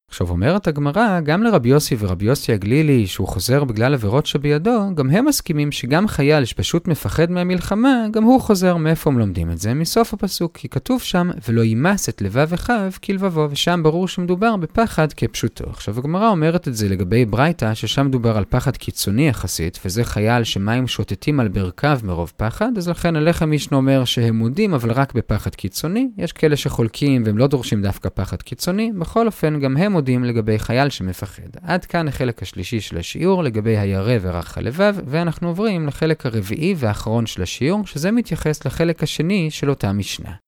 עכשיו 0.09 0.31
אומרת 0.31 0.69
הגמרא, 0.69 1.21
גם 1.21 1.43
לרבי 1.43 1.69
יוסי 1.69 1.97
ורבי 1.99 2.25
יוסי 2.25 2.53
הגלילי, 2.53 3.07
שהוא 3.07 3.29
חוזר 3.29 3.65
בגלל 3.65 3.95
עבירות 3.95 4.27
שבידו, 4.27 4.95
גם 4.95 5.11
הם 5.11 5.25
מסכימים 5.25 5.73
שגם 5.73 6.09
חייל 6.09 6.45
שפשוט 6.45 6.89
מפחד 6.89 7.31
מהמלחמה, 7.31 8.07
גם 8.11 8.23
הוא 8.23 8.41
חוזר. 8.41 8.77
מאיפה 8.77 9.11
הם 9.11 9.19
לומדים 9.19 9.51
את 9.51 9.59
זה? 9.59 9.75
מסוף 9.75 10.15
הפסוק, 10.15 10.57
כי 10.57 10.69
כתוב 10.69 11.03
שם, 11.03 11.31
ולא 11.49 11.61
יימס 11.61 12.09
את 12.09 12.23
לבב 12.23 12.53
אחיו 12.53 12.91
כלבבו, 13.05 13.49
ושם 13.51 13.81
ברור 13.83 14.09
שמדובר 14.09 14.57
בפחד 14.57 15.13
כפשוטו. 15.13 15.65
עכשיו 15.71 15.99
הגמרא 15.99 16.29
אומרת 16.29 16.69
את 16.69 16.75
זה 16.75 16.89
לגבי 16.89 17.25
ברייתא, 17.25 17.75
ששם 17.75 18.07
מדובר 18.07 18.37
על 18.37 18.45
פחד 18.49 18.77
קיצוני 18.77 19.29
יחסית, 19.29 19.79
וזה 19.85 20.05
חייל 20.05 20.45
שמים 20.45 20.87
שוטטים 20.87 21.41
על 21.41 21.49
ברכיו 21.49 21.99
מרוב 22.03 22.33
פחד, 22.37 22.71
אז 22.77 22.89
לכן 22.89 23.17
הלחם 23.17 23.51
מישנו 23.51 23.77
אומר 23.77 24.05
שהם 24.05 24.37
מודים, 24.37 24.75
אבל 24.75 24.91
רק 24.93 25.15
בפחד 25.15 25.55
קיצוני. 25.55 26.09
יש 26.19 26.33
כאלה 26.33 26.57
שחולקים 26.57 27.23
והם 27.27 27.39
לא 27.39 27.47
דורשים 27.47 27.83
דווקא 27.83 28.09
פחד 28.15 28.43
קיצוני, 28.43 28.93
בכל 28.99 29.27
אופן 29.27 29.61
גם 29.61 29.77
הם 29.77 29.94
מודים 29.95 30.25
לגבי 30.25 30.59
חייל 30.59 30.91
שמפחד. 30.91 31.49
עד 31.63 31.85
כאן 31.85 32.09
החלק 32.09 32.43
השלישי 32.43 32.81
של 32.81 32.99
השיעור 32.99 33.45
לגבי 33.45 33.79
הירא 33.79 34.15
ורך 34.21 34.59
הלבב, 34.59 34.97
ואנחנו 35.07 35.49
עוברים 35.49 35.87
לחלק 35.87 36.27
הרביעי 36.27 36.75
והאחרון 36.77 37.27
של 37.27 37.43
השיעור, 37.43 37.87
שזה 37.87 38.11
מתייחס 38.11 38.67
לחלק 38.67 39.03
השני 39.03 39.51
של 39.51 39.71
אותה 39.71 39.93
משנה. 39.93 40.44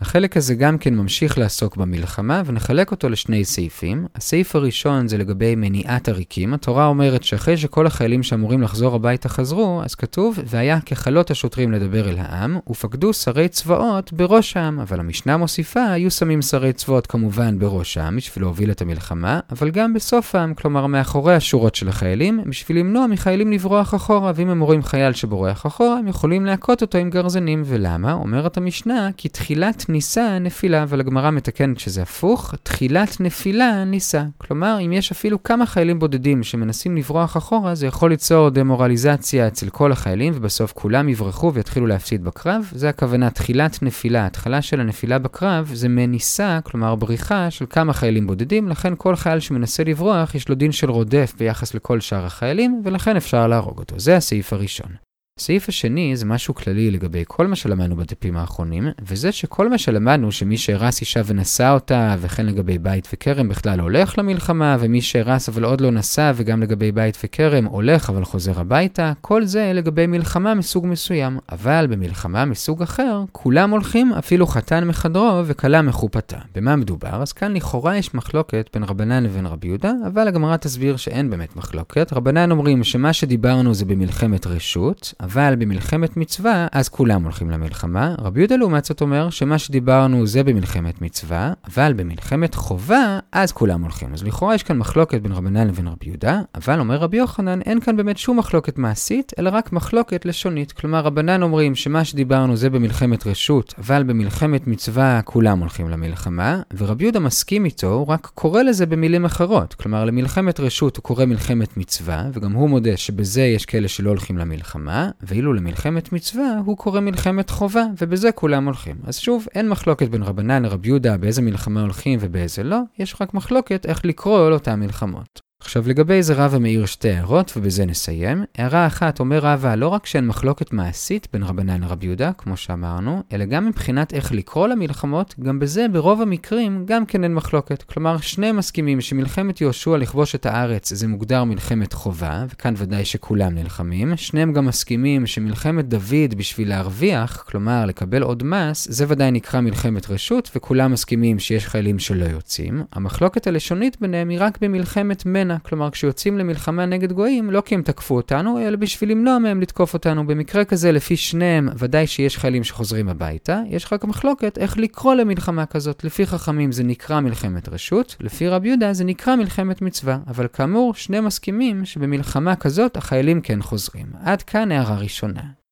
החלק 0.00 0.36
הזה 0.36 0.54
גם 0.54 0.78
כן 0.78 0.94
ממשיך 0.94 1.38
לעסוק 1.38 1.76
במלחמה, 1.76 2.42
ונחלק 2.46 2.90
אותו 2.90 3.08
לשני 3.08 3.44
סעיפים. 3.44 4.06
הסעיף 4.14 4.56
הראשון 4.56 5.08
זה 5.08 5.18
לגבי 5.18 5.54
מניעת 5.54 6.08
עריקים. 6.08 6.54
התורה 6.54 6.86
אומרת 6.86 7.24
שאחרי 7.24 7.56
שכל 7.56 7.86
החיילים 7.86 8.22
שאמורים 8.22 8.62
לחזור 8.62 8.94
הביתה 8.94 9.28
חזרו, 9.28 9.82
אז 9.84 9.94
כתוב, 9.94 10.38
והיה 10.46 10.80
ככלות 10.80 11.30
השוטרים 11.30 11.72
לדבר 11.72 12.08
אל 12.08 12.18
העם, 12.18 12.58
ופקדו 12.70 13.12
שרי 13.12 13.48
צבאות 13.48 14.12
בראש 14.12 14.56
העם. 14.56 14.80
אבל 14.80 15.00
המשנה 15.00 15.36
מוסיפה, 15.36 15.84
היו 15.84 16.10
שמים 16.10 16.42
שרי 16.42 16.72
צבאות 16.72 17.06
כמובן 17.06 17.58
בראש 17.58 17.98
העם, 17.98 18.16
בשביל 18.16 18.44
להוביל 18.44 18.70
את 18.70 18.82
המלחמה, 18.82 19.40
אבל 19.50 19.70
גם 19.70 19.94
בסוף 19.94 20.34
העם, 20.34 20.54
כלומר 20.54 20.86
מאחורי 20.86 21.34
השורות 21.34 21.74
של 21.74 21.88
החיילים, 21.88 22.40
בשביל 22.46 22.78
למנוע 22.78 23.06
מחיילים 23.06 23.52
לברוח 23.52 23.94
אחורה, 23.94 24.32
ואם 24.34 24.48
הם 24.48 24.60
רואים 24.60 24.82
חייל 24.82 25.12
שבורח 25.12 25.66
אחורה, 25.66 25.98
הם 25.98 26.08
יכולים 26.08 26.46
להכות 26.46 26.82
אותו 26.82 26.98
עם 26.98 27.10
גרזנים. 27.10 27.62
ולמה? 27.66 28.12
אומרת 28.12 28.56
המשנה, 28.56 29.10
כי 29.16 29.28
תחילת 29.28 29.85
ניסה 29.88 30.38
נפילה, 30.38 30.82
אבל 30.82 31.00
הגמרא 31.00 31.30
מתקנת 31.30 31.80
שזה 31.80 32.02
הפוך, 32.02 32.54
תחילת 32.62 33.20
נפילה 33.20 33.84
ניסה. 33.84 34.24
כלומר, 34.38 34.78
אם 34.86 34.92
יש 34.92 35.12
אפילו 35.12 35.42
כמה 35.42 35.66
חיילים 35.66 35.98
בודדים 35.98 36.42
שמנסים 36.42 36.96
לברוח 36.96 37.36
אחורה, 37.36 37.74
זה 37.74 37.86
יכול 37.86 38.10
ליצור 38.10 38.50
דמורליזציה 38.50 39.46
אצל 39.46 39.70
כל 39.70 39.92
החיילים, 39.92 40.32
ובסוף 40.36 40.72
כולם 40.72 41.08
יברחו 41.08 41.54
ויתחילו 41.54 41.86
להפסיד 41.86 42.24
בקרב. 42.24 42.70
זה 42.72 42.88
הכוונה 42.88 43.30
תחילת 43.30 43.82
נפילה. 43.82 44.22
ההתחלה 44.22 44.62
של 44.62 44.80
הנפילה 44.80 45.18
בקרב 45.18 45.70
זה 45.74 45.88
מניסה, 45.88 46.58
כלומר 46.64 46.94
בריחה 46.94 47.50
של 47.50 47.64
כמה 47.70 47.92
חיילים 47.92 48.26
בודדים, 48.26 48.68
לכן 48.68 48.92
כל 48.98 49.16
חייל 49.16 49.40
שמנסה 49.40 49.84
לברוח 49.84 50.34
יש 50.34 50.48
לו 50.48 50.54
דין 50.54 50.72
של 50.72 50.90
רודף 50.90 51.34
ביחס 51.38 51.74
לכל 51.74 52.00
שאר 52.00 52.24
החיילים, 52.24 52.82
ולכן 52.84 53.16
אפשר 53.16 53.46
להרוג 53.46 53.78
אותו. 53.78 53.98
זה 53.98 54.16
הסעיף 54.16 54.52
הראשון. 54.52 55.05
הסעיף 55.40 55.68
השני 55.68 56.16
זה 56.16 56.24
משהו 56.24 56.54
כללי 56.54 56.90
לגבי 56.90 57.24
כל 57.26 57.46
מה 57.46 57.56
שלמדנו 57.56 57.96
בדפים 57.96 58.36
האחרונים, 58.36 58.88
וזה 59.02 59.32
שכל 59.32 59.68
מה 59.68 59.78
שלמדנו 59.78 60.32
שמי 60.32 60.56
שהרס 60.56 61.00
אישה 61.00 61.20
ונשא 61.26 61.70
אותה, 61.74 62.16
וכן 62.20 62.46
לגבי 62.46 62.78
בית 62.78 63.08
וכרם 63.12 63.48
בכלל 63.48 63.80
הולך 63.80 64.18
למלחמה, 64.18 64.76
ומי 64.80 65.00
שהרס 65.00 65.48
אבל 65.48 65.64
עוד 65.64 65.80
לא 65.80 65.90
נשא, 65.90 66.32
וגם 66.36 66.62
לגבי 66.62 66.92
בית 66.92 67.18
וכרם 67.24 67.64
הולך 67.64 68.10
אבל 68.10 68.24
חוזר 68.24 68.60
הביתה, 68.60 69.12
כל 69.20 69.44
זה 69.44 69.72
לגבי 69.74 70.06
מלחמה 70.06 70.54
מסוג 70.54 70.86
מסוים. 70.86 71.38
אבל 71.52 71.86
במלחמה 71.90 72.44
מסוג 72.44 72.82
אחר, 72.82 73.24
כולם 73.32 73.70
הולכים, 73.70 74.12
אפילו 74.12 74.46
חתן 74.46 74.84
מחדרו 74.84 75.42
וכלה 75.46 75.82
מחופתה. 75.82 76.38
במה 76.54 76.76
מדובר? 76.76 77.22
אז 77.22 77.32
כאן 77.32 77.56
לכאורה 77.56 77.96
יש 77.96 78.14
מחלוקת 78.14 78.70
בין 78.74 78.84
רבנן 78.84 79.24
לבין 79.24 79.46
רבי 79.46 79.66
יהודה, 79.68 79.92
אבל 80.06 80.28
הגמרא 80.28 80.56
תסביר 80.56 80.96
שאין 80.96 81.30
באמת 81.30 81.56
מחלוקת. 81.56 82.12
רבנן 82.12 82.50
אומרים 82.50 82.84
שמה 82.84 83.12
שדיברנו 83.12 83.74
זה 83.74 83.84
במלחמת 83.84 84.46
רשות, 84.46 85.14
אבל 85.26 85.54
במלחמת 85.58 86.16
מצווה, 86.16 86.66
אז 86.72 86.88
כולם 86.88 87.22
הולכים 87.22 87.50
למלחמה. 87.50 88.14
רבי 88.18 88.40
יהודה 88.40 88.56
לעומת 88.56 88.84
זאת 88.84 89.00
אומר 89.00 89.30
שמה 89.30 89.58
שדיברנו 89.58 90.26
זה 90.26 90.44
במלחמת 90.44 91.02
מצווה, 91.02 91.52
אבל 91.68 91.92
במלחמת 91.92 92.54
חובה, 92.54 93.18
אז 93.32 93.52
כולם 93.52 93.82
הולכים. 93.82 94.14
אז 94.14 94.24
לכאורה 94.24 94.54
יש 94.54 94.62
כאן 94.62 94.78
מחלוקת 94.78 95.20
בין 95.20 95.32
רבנן 95.32 95.68
לבין 95.68 95.88
רבי 95.88 96.06
יהודה, 96.06 96.40
אבל 96.54 96.80
אומר 96.80 96.96
רבי 96.96 97.16
יוחנן, 97.16 97.60
אין 97.62 97.80
כאן 97.80 97.96
באמת 97.96 98.18
שום 98.18 98.38
מחלוקת 98.38 98.78
מעשית, 98.78 99.32
אלא 99.38 99.50
רק 99.52 99.72
מחלוקת 99.72 100.26
לשונית. 100.26 100.72
כלומר, 100.72 101.00
רבנן 101.00 101.42
אומרים 101.42 101.74
שמה 101.74 102.04
שדיברנו 102.04 102.56
זה 102.56 102.70
במלחמת 102.70 103.26
רשות, 103.26 103.74
אבל 103.78 104.02
במלחמת 104.02 104.66
מצווה 104.66 105.20
כולם 105.24 105.58
הולכים 105.58 105.90
למלחמה, 105.90 106.60
ורבי 106.76 107.04
יהודה 107.04 107.20
מסכים 107.20 107.64
איתו, 107.64 107.92
הוא 107.92 108.06
רק 108.06 108.30
קורא 108.34 108.62
לזה 108.62 108.86
במילים 108.86 109.24
אחרות. 109.24 109.74
כלומר, 109.74 110.04
למלחמת 110.04 110.60
רשות 110.60 110.96
הוא 110.96 111.02
קורא 111.02 111.24
מלחמת 111.24 111.76
מצווה, 111.76 112.24
וגם 112.32 112.52
הוא 112.52 112.70
מודה 112.70 112.96
שבזה 112.96 113.42
יש 113.42 113.66
כאלה 113.66 113.88
שלא 113.88 114.10
הולכים 114.10 114.38
למלחמה, 114.38 115.10
ואילו 115.22 115.52
למלחמת 115.52 116.12
מצווה 116.12 116.58
הוא 116.64 116.76
קורא 116.76 117.00
מלחמת 117.00 117.50
חובה, 117.50 117.84
ובזה 118.00 118.32
כולם 118.32 118.64
הולכים. 118.64 118.96
אז 119.04 119.18
שוב, 119.18 119.46
אין 119.54 119.68
מחלוקת 119.68 120.08
בין 120.08 120.22
רבנן 120.22 120.62
לרבי 120.62 120.88
יהודה 120.88 121.16
באיזה 121.16 121.42
מלחמה 121.42 121.80
הולכים 121.80 122.18
ובאיזה 122.22 122.62
לא, 122.62 122.78
יש 122.98 123.16
רק 123.20 123.34
מחלוקת 123.34 123.86
איך 123.86 124.04
לקרוא 124.04 124.50
לאותן 124.50 124.80
מלחמות. 124.80 125.45
עכשיו 125.66 125.88
לגבי 125.88 126.22
זה 126.22 126.34
רבא 126.34 126.58
מאיר 126.58 126.86
שתי 126.86 127.10
הערות, 127.10 127.52
ובזה 127.56 127.86
נסיים. 127.86 128.44
הערה 128.58 128.86
אחת, 128.86 129.20
אומר 129.20 129.38
רבא, 129.38 129.74
לא 129.74 129.88
רק 129.88 130.06
שאין 130.06 130.26
מחלוקת 130.26 130.72
מעשית 130.72 131.28
בין 131.32 131.42
רבנן 131.42 131.80
לרבי 131.80 132.06
יהודה, 132.06 132.32
כמו 132.38 132.56
שאמרנו, 132.56 133.22
אלא 133.32 133.44
גם 133.44 133.66
מבחינת 133.66 134.14
איך 134.14 134.32
לקרוא 134.32 134.68
למלחמות, 134.68 135.34
גם 135.40 135.58
בזה 135.58 135.86
ברוב 135.92 136.22
המקרים 136.22 136.82
גם 136.86 137.06
כן 137.06 137.24
אין 137.24 137.34
מחלוקת. 137.34 137.82
כלומר, 137.82 138.18
שניהם 138.18 138.56
מסכימים 138.56 139.00
שמלחמת 139.00 139.60
יהושע 139.60 139.96
לכבוש 139.96 140.34
את 140.34 140.46
הארץ 140.46 140.92
זה 140.92 141.08
מוגדר 141.08 141.44
מלחמת 141.44 141.92
חובה, 141.92 142.44
וכאן 142.48 142.74
ודאי 142.76 143.04
שכולם 143.04 143.54
נלחמים. 143.54 144.16
שניהם 144.16 144.52
גם 144.52 144.66
מסכימים 144.66 145.26
שמלחמת 145.26 145.88
דוד 145.88 146.34
בשביל 146.36 146.68
להרוויח, 146.68 147.44
כלומר 147.50 147.86
לקבל 147.86 148.22
עוד 148.22 148.42
מס, 148.42 148.88
זה 148.90 149.04
ודאי 149.08 149.30
נקרא 149.30 149.60
מלחמת 149.60 150.10
רשות, 150.10 150.50
וכולם 150.56 150.92
מסכימים 150.92 151.38
שיש 151.38 151.66
חיילים 151.66 151.98
שלא 151.98 152.24
יוצאים. 152.24 152.84
המחלוקת 152.92 153.46
הלשונית 153.46 154.00
ביניהם 154.00 154.28
היא 154.28 154.38
רק 154.40 154.58
במלחמת 154.60 155.26
מנע. 155.26 155.55
כלומר 155.62 155.90
כשיוצאים 155.90 156.38
למלחמה 156.38 156.86
נגד 156.86 157.12
גויים, 157.12 157.50
לא 157.50 157.60
כי 157.60 157.74
הם 157.74 157.82
תקפו 157.82 158.16
אותנו, 158.16 158.58
אלא 158.58 158.76
בשביל 158.76 159.10
למנוע 159.10 159.38
מהם 159.38 159.60
לתקוף 159.60 159.94
אותנו. 159.94 160.26
במקרה 160.26 160.64
כזה, 160.64 160.92
לפי 160.92 161.16
שניהם, 161.16 161.68
ודאי 161.78 162.06
שיש 162.06 162.38
חיילים 162.38 162.64
שחוזרים 162.64 163.08
הביתה, 163.08 163.60
יש 163.68 163.92
רק 163.92 164.04
מחלוקת 164.04 164.58
איך 164.58 164.78
לקרוא 164.78 165.14
למלחמה 165.14 165.66
כזאת. 165.66 166.04
לפי 166.04 166.26
חכמים 166.26 166.72
זה 166.72 166.84
נקרא 166.84 167.20
מלחמת 167.20 167.68
רשות, 167.68 168.16
לפי 168.20 168.48
רבי 168.48 168.68
יהודה 168.68 168.92
זה 168.92 169.04
נקרא 169.04 169.36
מלחמת 169.36 169.82
מצווה. 169.82 170.18
אבל 170.26 170.46
כאמור, 170.52 170.94
שני 170.94 171.20
מסכימים 171.20 171.84
שבמלחמה 171.84 172.56
כזאת 172.56 172.96
החיילים 172.96 173.40
כן 173.40 173.62
חוזרים. 173.62 174.06
עד 174.22 174.42
כאן 174.42 174.72
הערה 174.72 174.98
ראשונה. 174.98 175.65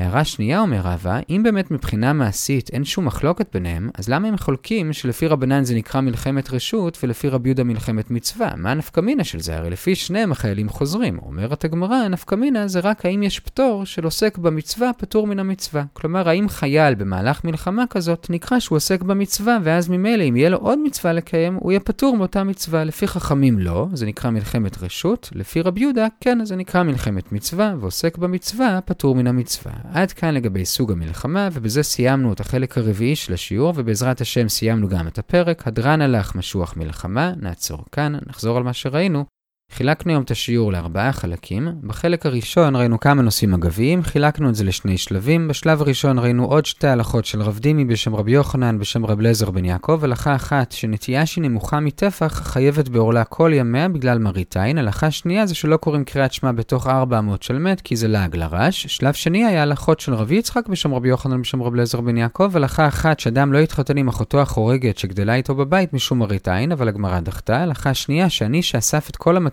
הערה 0.00 0.24
שנייה 0.24 0.60
אומר 0.60 0.80
רבא, 0.84 1.18
אם 1.30 1.40
באמת 1.44 1.70
מבחינה 1.70 2.12
מעשית 2.12 2.70
אין 2.72 2.84
שום 2.84 3.04
מחלוקת 3.04 3.46
ביניהם, 3.52 3.90
אז 3.94 4.08
למה 4.08 4.28
הם 4.28 4.36
חולקים 4.36 4.92
שלפי 4.92 5.26
רבנן 5.26 5.64
זה 5.64 5.74
נקרא 5.74 6.00
מלחמת 6.00 6.52
רשות 6.52 6.98
ולפי 7.02 7.28
רבי 7.28 7.48
יהודה 7.48 7.64
מלחמת 7.64 8.10
מצווה? 8.10 8.50
מה 8.56 8.70
הנפקא 8.70 9.00
מינה 9.00 9.24
של 9.24 9.40
זה? 9.40 9.56
הרי 9.56 9.70
לפי 9.70 9.94
שניהם 9.94 10.32
החיילים 10.32 10.68
חוזרים. 10.68 11.18
אומרת 11.18 11.64
הגמרא, 11.64 11.94
הנפקא 11.94 12.34
מינה 12.34 12.68
זה 12.68 12.80
רק 12.80 13.06
האם 13.06 13.22
יש 13.22 13.40
פטור 13.40 13.84
של 13.84 14.04
עוסק 14.04 14.38
במצווה 14.38 14.90
פטור 14.98 15.26
מן 15.26 15.38
המצווה. 15.38 15.84
כלומר, 15.92 16.28
האם 16.28 16.48
חייל 16.48 16.94
במהלך 16.94 17.44
מלחמה 17.44 17.84
כזאת 17.90 18.26
נקרא 18.30 18.58
שהוא 18.58 18.76
עוסק 18.76 19.02
במצווה, 19.02 19.58
ואז 19.62 19.88
ממילא 19.88 20.24
אם 20.24 20.36
יהיה 20.36 20.48
לו 20.48 20.56
עוד 20.56 20.78
מצווה 20.84 21.12
לקיים, 21.12 21.54
הוא 21.54 21.72
יהיה 21.72 21.80
פטור 21.80 22.16
מאותה 22.16 22.44
מצווה. 22.44 22.84
לפי 22.84 23.06
חכמים 23.06 23.58
לא, 23.58 23.86
זה 23.92 24.06
נקרא 24.06 24.30
מלחמת 24.30 24.82
רשות, 24.82 25.30
לפי 25.34 25.62
רבי 25.62 25.80
יהודה 25.80 26.06
כן, 26.20 26.44
זה 26.44 26.56
נקרא 26.56 26.82
מלחמת 26.82 27.32
מצווה, 27.32 27.74
ועוסק 27.80 28.18
במצווה 28.18 28.78
פטור 28.84 29.14
מן 29.14 29.26
המצווה. 29.26 29.72
עד 29.94 30.12
כאן 30.12 30.34
לגבי 30.34 30.64
סוג 30.64 30.92
המלחמה, 30.92 31.48
ובזה 31.52 31.82
סיימנו 31.82 32.32
את 32.32 32.40
החלק 32.40 32.78
הרביעי 32.78 33.16
של 33.16 33.32
השיעור, 33.32 33.72
ובעזרת 33.76 34.20
השם 34.20 34.48
סיימנו 34.48 34.88
גם 34.88 35.08
את 35.08 35.18
הפרק. 35.18 35.66
הדרן 35.66 36.00
הלך 36.00 36.34
משוח 36.34 36.76
מלחמה, 36.76 37.32
נעצור 37.36 37.84
כאן, 37.92 38.12
נחזור 38.26 38.56
על 38.56 38.62
מה 38.62 38.72
שראינו. 38.72 39.24
חילקנו 39.72 40.12
היום 40.12 40.22
את 40.22 40.30
השיעור 40.30 40.72
לארבעה 40.72 41.12
חלקים. 41.12 41.68
בחלק 41.82 42.26
הראשון 42.26 42.76
ראינו 42.76 43.00
כמה 43.00 43.22
נושאים 43.22 43.54
אגביים, 43.54 44.02
חילקנו 44.02 44.48
את 44.48 44.54
זה 44.54 44.64
לשני 44.64 44.98
שלבים. 44.98 45.48
בשלב 45.48 45.82
הראשון 45.82 46.18
ראינו 46.18 46.44
עוד 46.44 46.66
שתי 46.66 46.86
הלכות 46.86 47.24
של 47.24 47.42
רב 47.42 47.58
דימי 47.58 47.84
בשם 47.84 48.14
רבי 48.14 48.32
יוחנן 48.32 48.78
בשם 48.78 49.06
רב 49.06 49.20
לזר 49.20 49.50
בן 49.50 49.64
יעקב, 49.64 50.04
הלכה 50.04 50.34
אחת 50.34 50.72
שנטייה 50.72 51.26
שהיא 51.26 51.42
נמוכה 51.42 51.80
מטפח 51.80 52.42
חייבת 52.44 52.88
בעורלה 52.88 53.24
כל 53.24 53.50
ימיה 53.54 53.88
בגלל 53.88 54.18
מראית 54.18 54.56
עין. 54.56 54.78
הלכה 54.78 55.10
שנייה 55.10 55.46
זה 55.46 55.54
שלא 55.54 55.76
קוראים 55.76 56.04
קריאת 56.04 56.32
שמע 56.32 56.52
בתוך 56.52 56.86
ארבע 56.86 57.18
אמות 57.18 57.42
של 57.42 57.58
מת 57.58 57.80
כי 57.80 57.96
זה 57.96 58.08
לעג 58.08 58.36
לרש. 58.36 58.86
שלב 58.86 59.14
שני 59.14 59.44
היה 59.44 59.62
הלכות 59.62 60.00
של 60.00 60.14
רבי 60.14 60.34
יצחק 60.34 60.68
בשם 60.68 60.94
רבי 60.94 61.08
יוחנן 61.08 61.40
בשם 61.40 61.62
רב 61.62 61.74
לזר 61.74 62.00
בן 62.00 62.16
יעקב, 62.16 62.56
הלכה 62.56 62.88
אחת 62.88 63.20
שאדם 63.20 63.52
לא 63.52 63.58
יתחתן 63.58 63.96
עם 63.96 64.08
אחותו 64.08 64.40
החורגת 64.40 64.98
שגדלה 64.98 65.34
איתו 65.34 65.54
בבית 65.54 65.92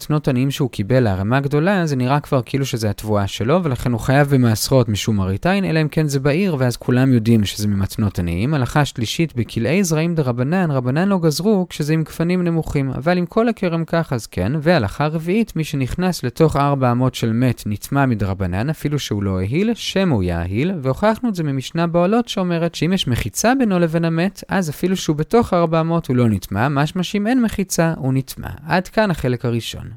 מתנות 0.07 0.27
עניים 0.27 0.51
שהוא 0.51 0.69
קיבל 0.69 0.99
לערמה 0.99 1.39
גדולה, 1.39 1.85
זה 1.85 1.95
נראה 1.95 2.19
כבר 2.19 2.41
כאילו 2.45 2.65
שזה 2.65 2.89
התבואה 2.89 3.27
שלו, 3.27 3.63
ולכן 3.63 3.91
הוא 3.91 3.99
חייב 3.99 4.29
במעשרות 4.29 4.89
משום 4.89 5.15
מראית 5.15 5.45
עין, 5.45 5.65
אלא 5.65 5.81
אם 5.81 5.87
כן 5.87 6.07
זה 6.07 6.19
בעיר, 6.19 6.55
ואז 6.59 6.77
כולם 6.77 7.13
יודעים 7.13 7.45
שזה 7.45 7.67
ממתנות 7.67 8.19
עניים. 8.19 8.53
הלכה 8.53 8.85
שלישית, 8.85 9.35
בכלאי 9.35 9.83
זרעים 9.83 10.15
דרבנן, 10.15 10.71
רבנן 10.71 11.07
לא 11.09 11.19
גזרו 11.19 11.65
כשזה 11.69 11.93
עם 11.93 12.03
גפנים 12.03 12.43
נמוכים, 12.43 12.89
אבל 12.89 13.17
אם 13.17 13.25
כל 13.25 13.49
הכרם 13.49 13.85
כך 13.85 14.13
אז 14.13 14.27
כן. 14.27 14.51
והלכה 14.61 15.07
רביעית, 15.07 15.55
מי 15.55 15.63
שנכנס 15.63 16.23
לתוך 16.23 16.55
ארבע 16.55 16.91
אמות 16.91 17.15
של 17.15 17.33
מת 17.33 17.63
נטמע 17.65 18.05
מדרבנן, 18.05 18.69
אפילו 18.69 18.99
שהוא 18.99 19.23
לא 19.23 19.39
אהיל, 19.39 19.73
שם 19.73 20.09
הוא 20.09 20.23
יאהיל, 20.23 20.73
והוכחנו 20.81 21.29
את 21.29 21.35
זה 21.35 21.43
ממשנה 21.43 21.87
בעולות 21.87 22.27
שאומרת 22.27 22.75
שאם 22.75 22.93
יש 22.93 23.07
מחיצה 23.07 23.53
בינו 23.59 23.79
לבין 23.79 24.05
המת, 24.05 24.43
אז 24.49 24.69
אפילו 24.69 24.97
שהוא 24.97 25.15
בתוך 25.15 25.53
ארבע 25.53 25.81
אמות 25.81 26.07
הוא 26.07 26.15
לא 26.15 26.29
נטמע, 26.29 26.69
משמע 26.69 27.03
שאם 27.03 27.27
אין 27.27 27.41
מחיצה 27.41 27.93
הוא 27.97 28.13
נטמע. 28.13 28.49
עד 28.67 28.87
כאן 28.87 29.11
החלק 29.11 29.45
הראשון. 29.45 29.96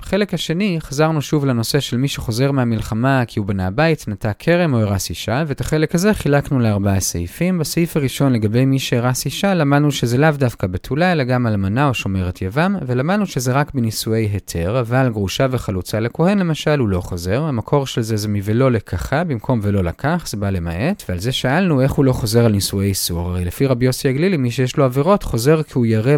בחלק 0.00 0.34
השני 0.34 0.78
חזרנו 0.80 1.22
שוב 1.22 1.44
לנושא 1.44 1.80
של 1.80 1.96
מי 1.96 2.08
שחוזר 2.08 2.52
מהמלחמה 2.52 3.22
כי 3.26 3.38
הוא 3.38 3.46
בנה 3.46 3.66
הבית, 3.66 4.04
נטע 4.08 4.32
כרם 4.38 4.74
או 4.74 4.78
הרס 4.78 5.10
אישה, 5.10 5.44
ואת 5.46 5.60
החלק 5.60 5.94
הזה 5.94 6.14
חילקנו 6.14 6.58
לארבעה 6.58 7.00
סעיפים. 7.00 7.58
בסעיף 7.58 7.96
הראשון 7.96 8.32
לגבי 8.32 8.64
מי 8.64 8.78
שהרס 8.78 9.24
אישה, 9.24 9.54
למדנו 9.54 9.92
שזה 9.92 10.18
לאו 10.18 10.30
דווקא 10.30 10.66
בתולה, 10.66 11.12
אלא 11.12 11.24
גם 11.24 11.46
אלמנה 11.46 11.88
או 11.88 11.94
שומרת 11.94 12.42
יבם, 12.42 12.76
ולמדנו 12.86 13.26
שזה 13.26 13.52
רק 13.52 13.74
בנישואי 13.74 14.28
היתר, 14.32 14.80
אבל 14.80 15.08
גרושה 15.08 15.46
וחלוצה 15.50 16.00
לכהן 16.00 16.38
למשל 16.38 16.78
הוא 16.78 16.88
לא 16.88 17.00
חוזר. 17.00 17.42
המקור 17.42 17.86
של 17.86 18.02
זה 18.02 18.16
זה 18.16 18.28
מ"ולא 18.28 18.70
לקחה" 18.70 19.24
במקום 19.24 19.60
"ולא 19.62 19.84
לקח", 19.84 20.24
זה 20.26 20.36
בא 20.36 20.50
למעט, 20.50 21.02
ועל 21.08 21.18
זה 21.18 21.32
שאלנו 21.32 21.80
איך 21.80 21.92
הוא 21.92 22.04
לא 22.04 22.12
חוזר 22.12 22.44
על 22.44 22.52
נישואי 22.52 22.86
איסור. 22.86 23.28
הרי 23.28 23.44
לפי 23.44 23.66
רבי 23.66 23.86
יוסי 23.86 24.08
הגלילי, 24.08 24.36
מי 24.36 24.50
שיש 24.50 24.76
לו 24.76 24.84
עבירות 24.84 25.22
חוזר 25.22 25.62
כי 25.62 25.72
הוא 25.74 25.86
ירא 25.86 26.16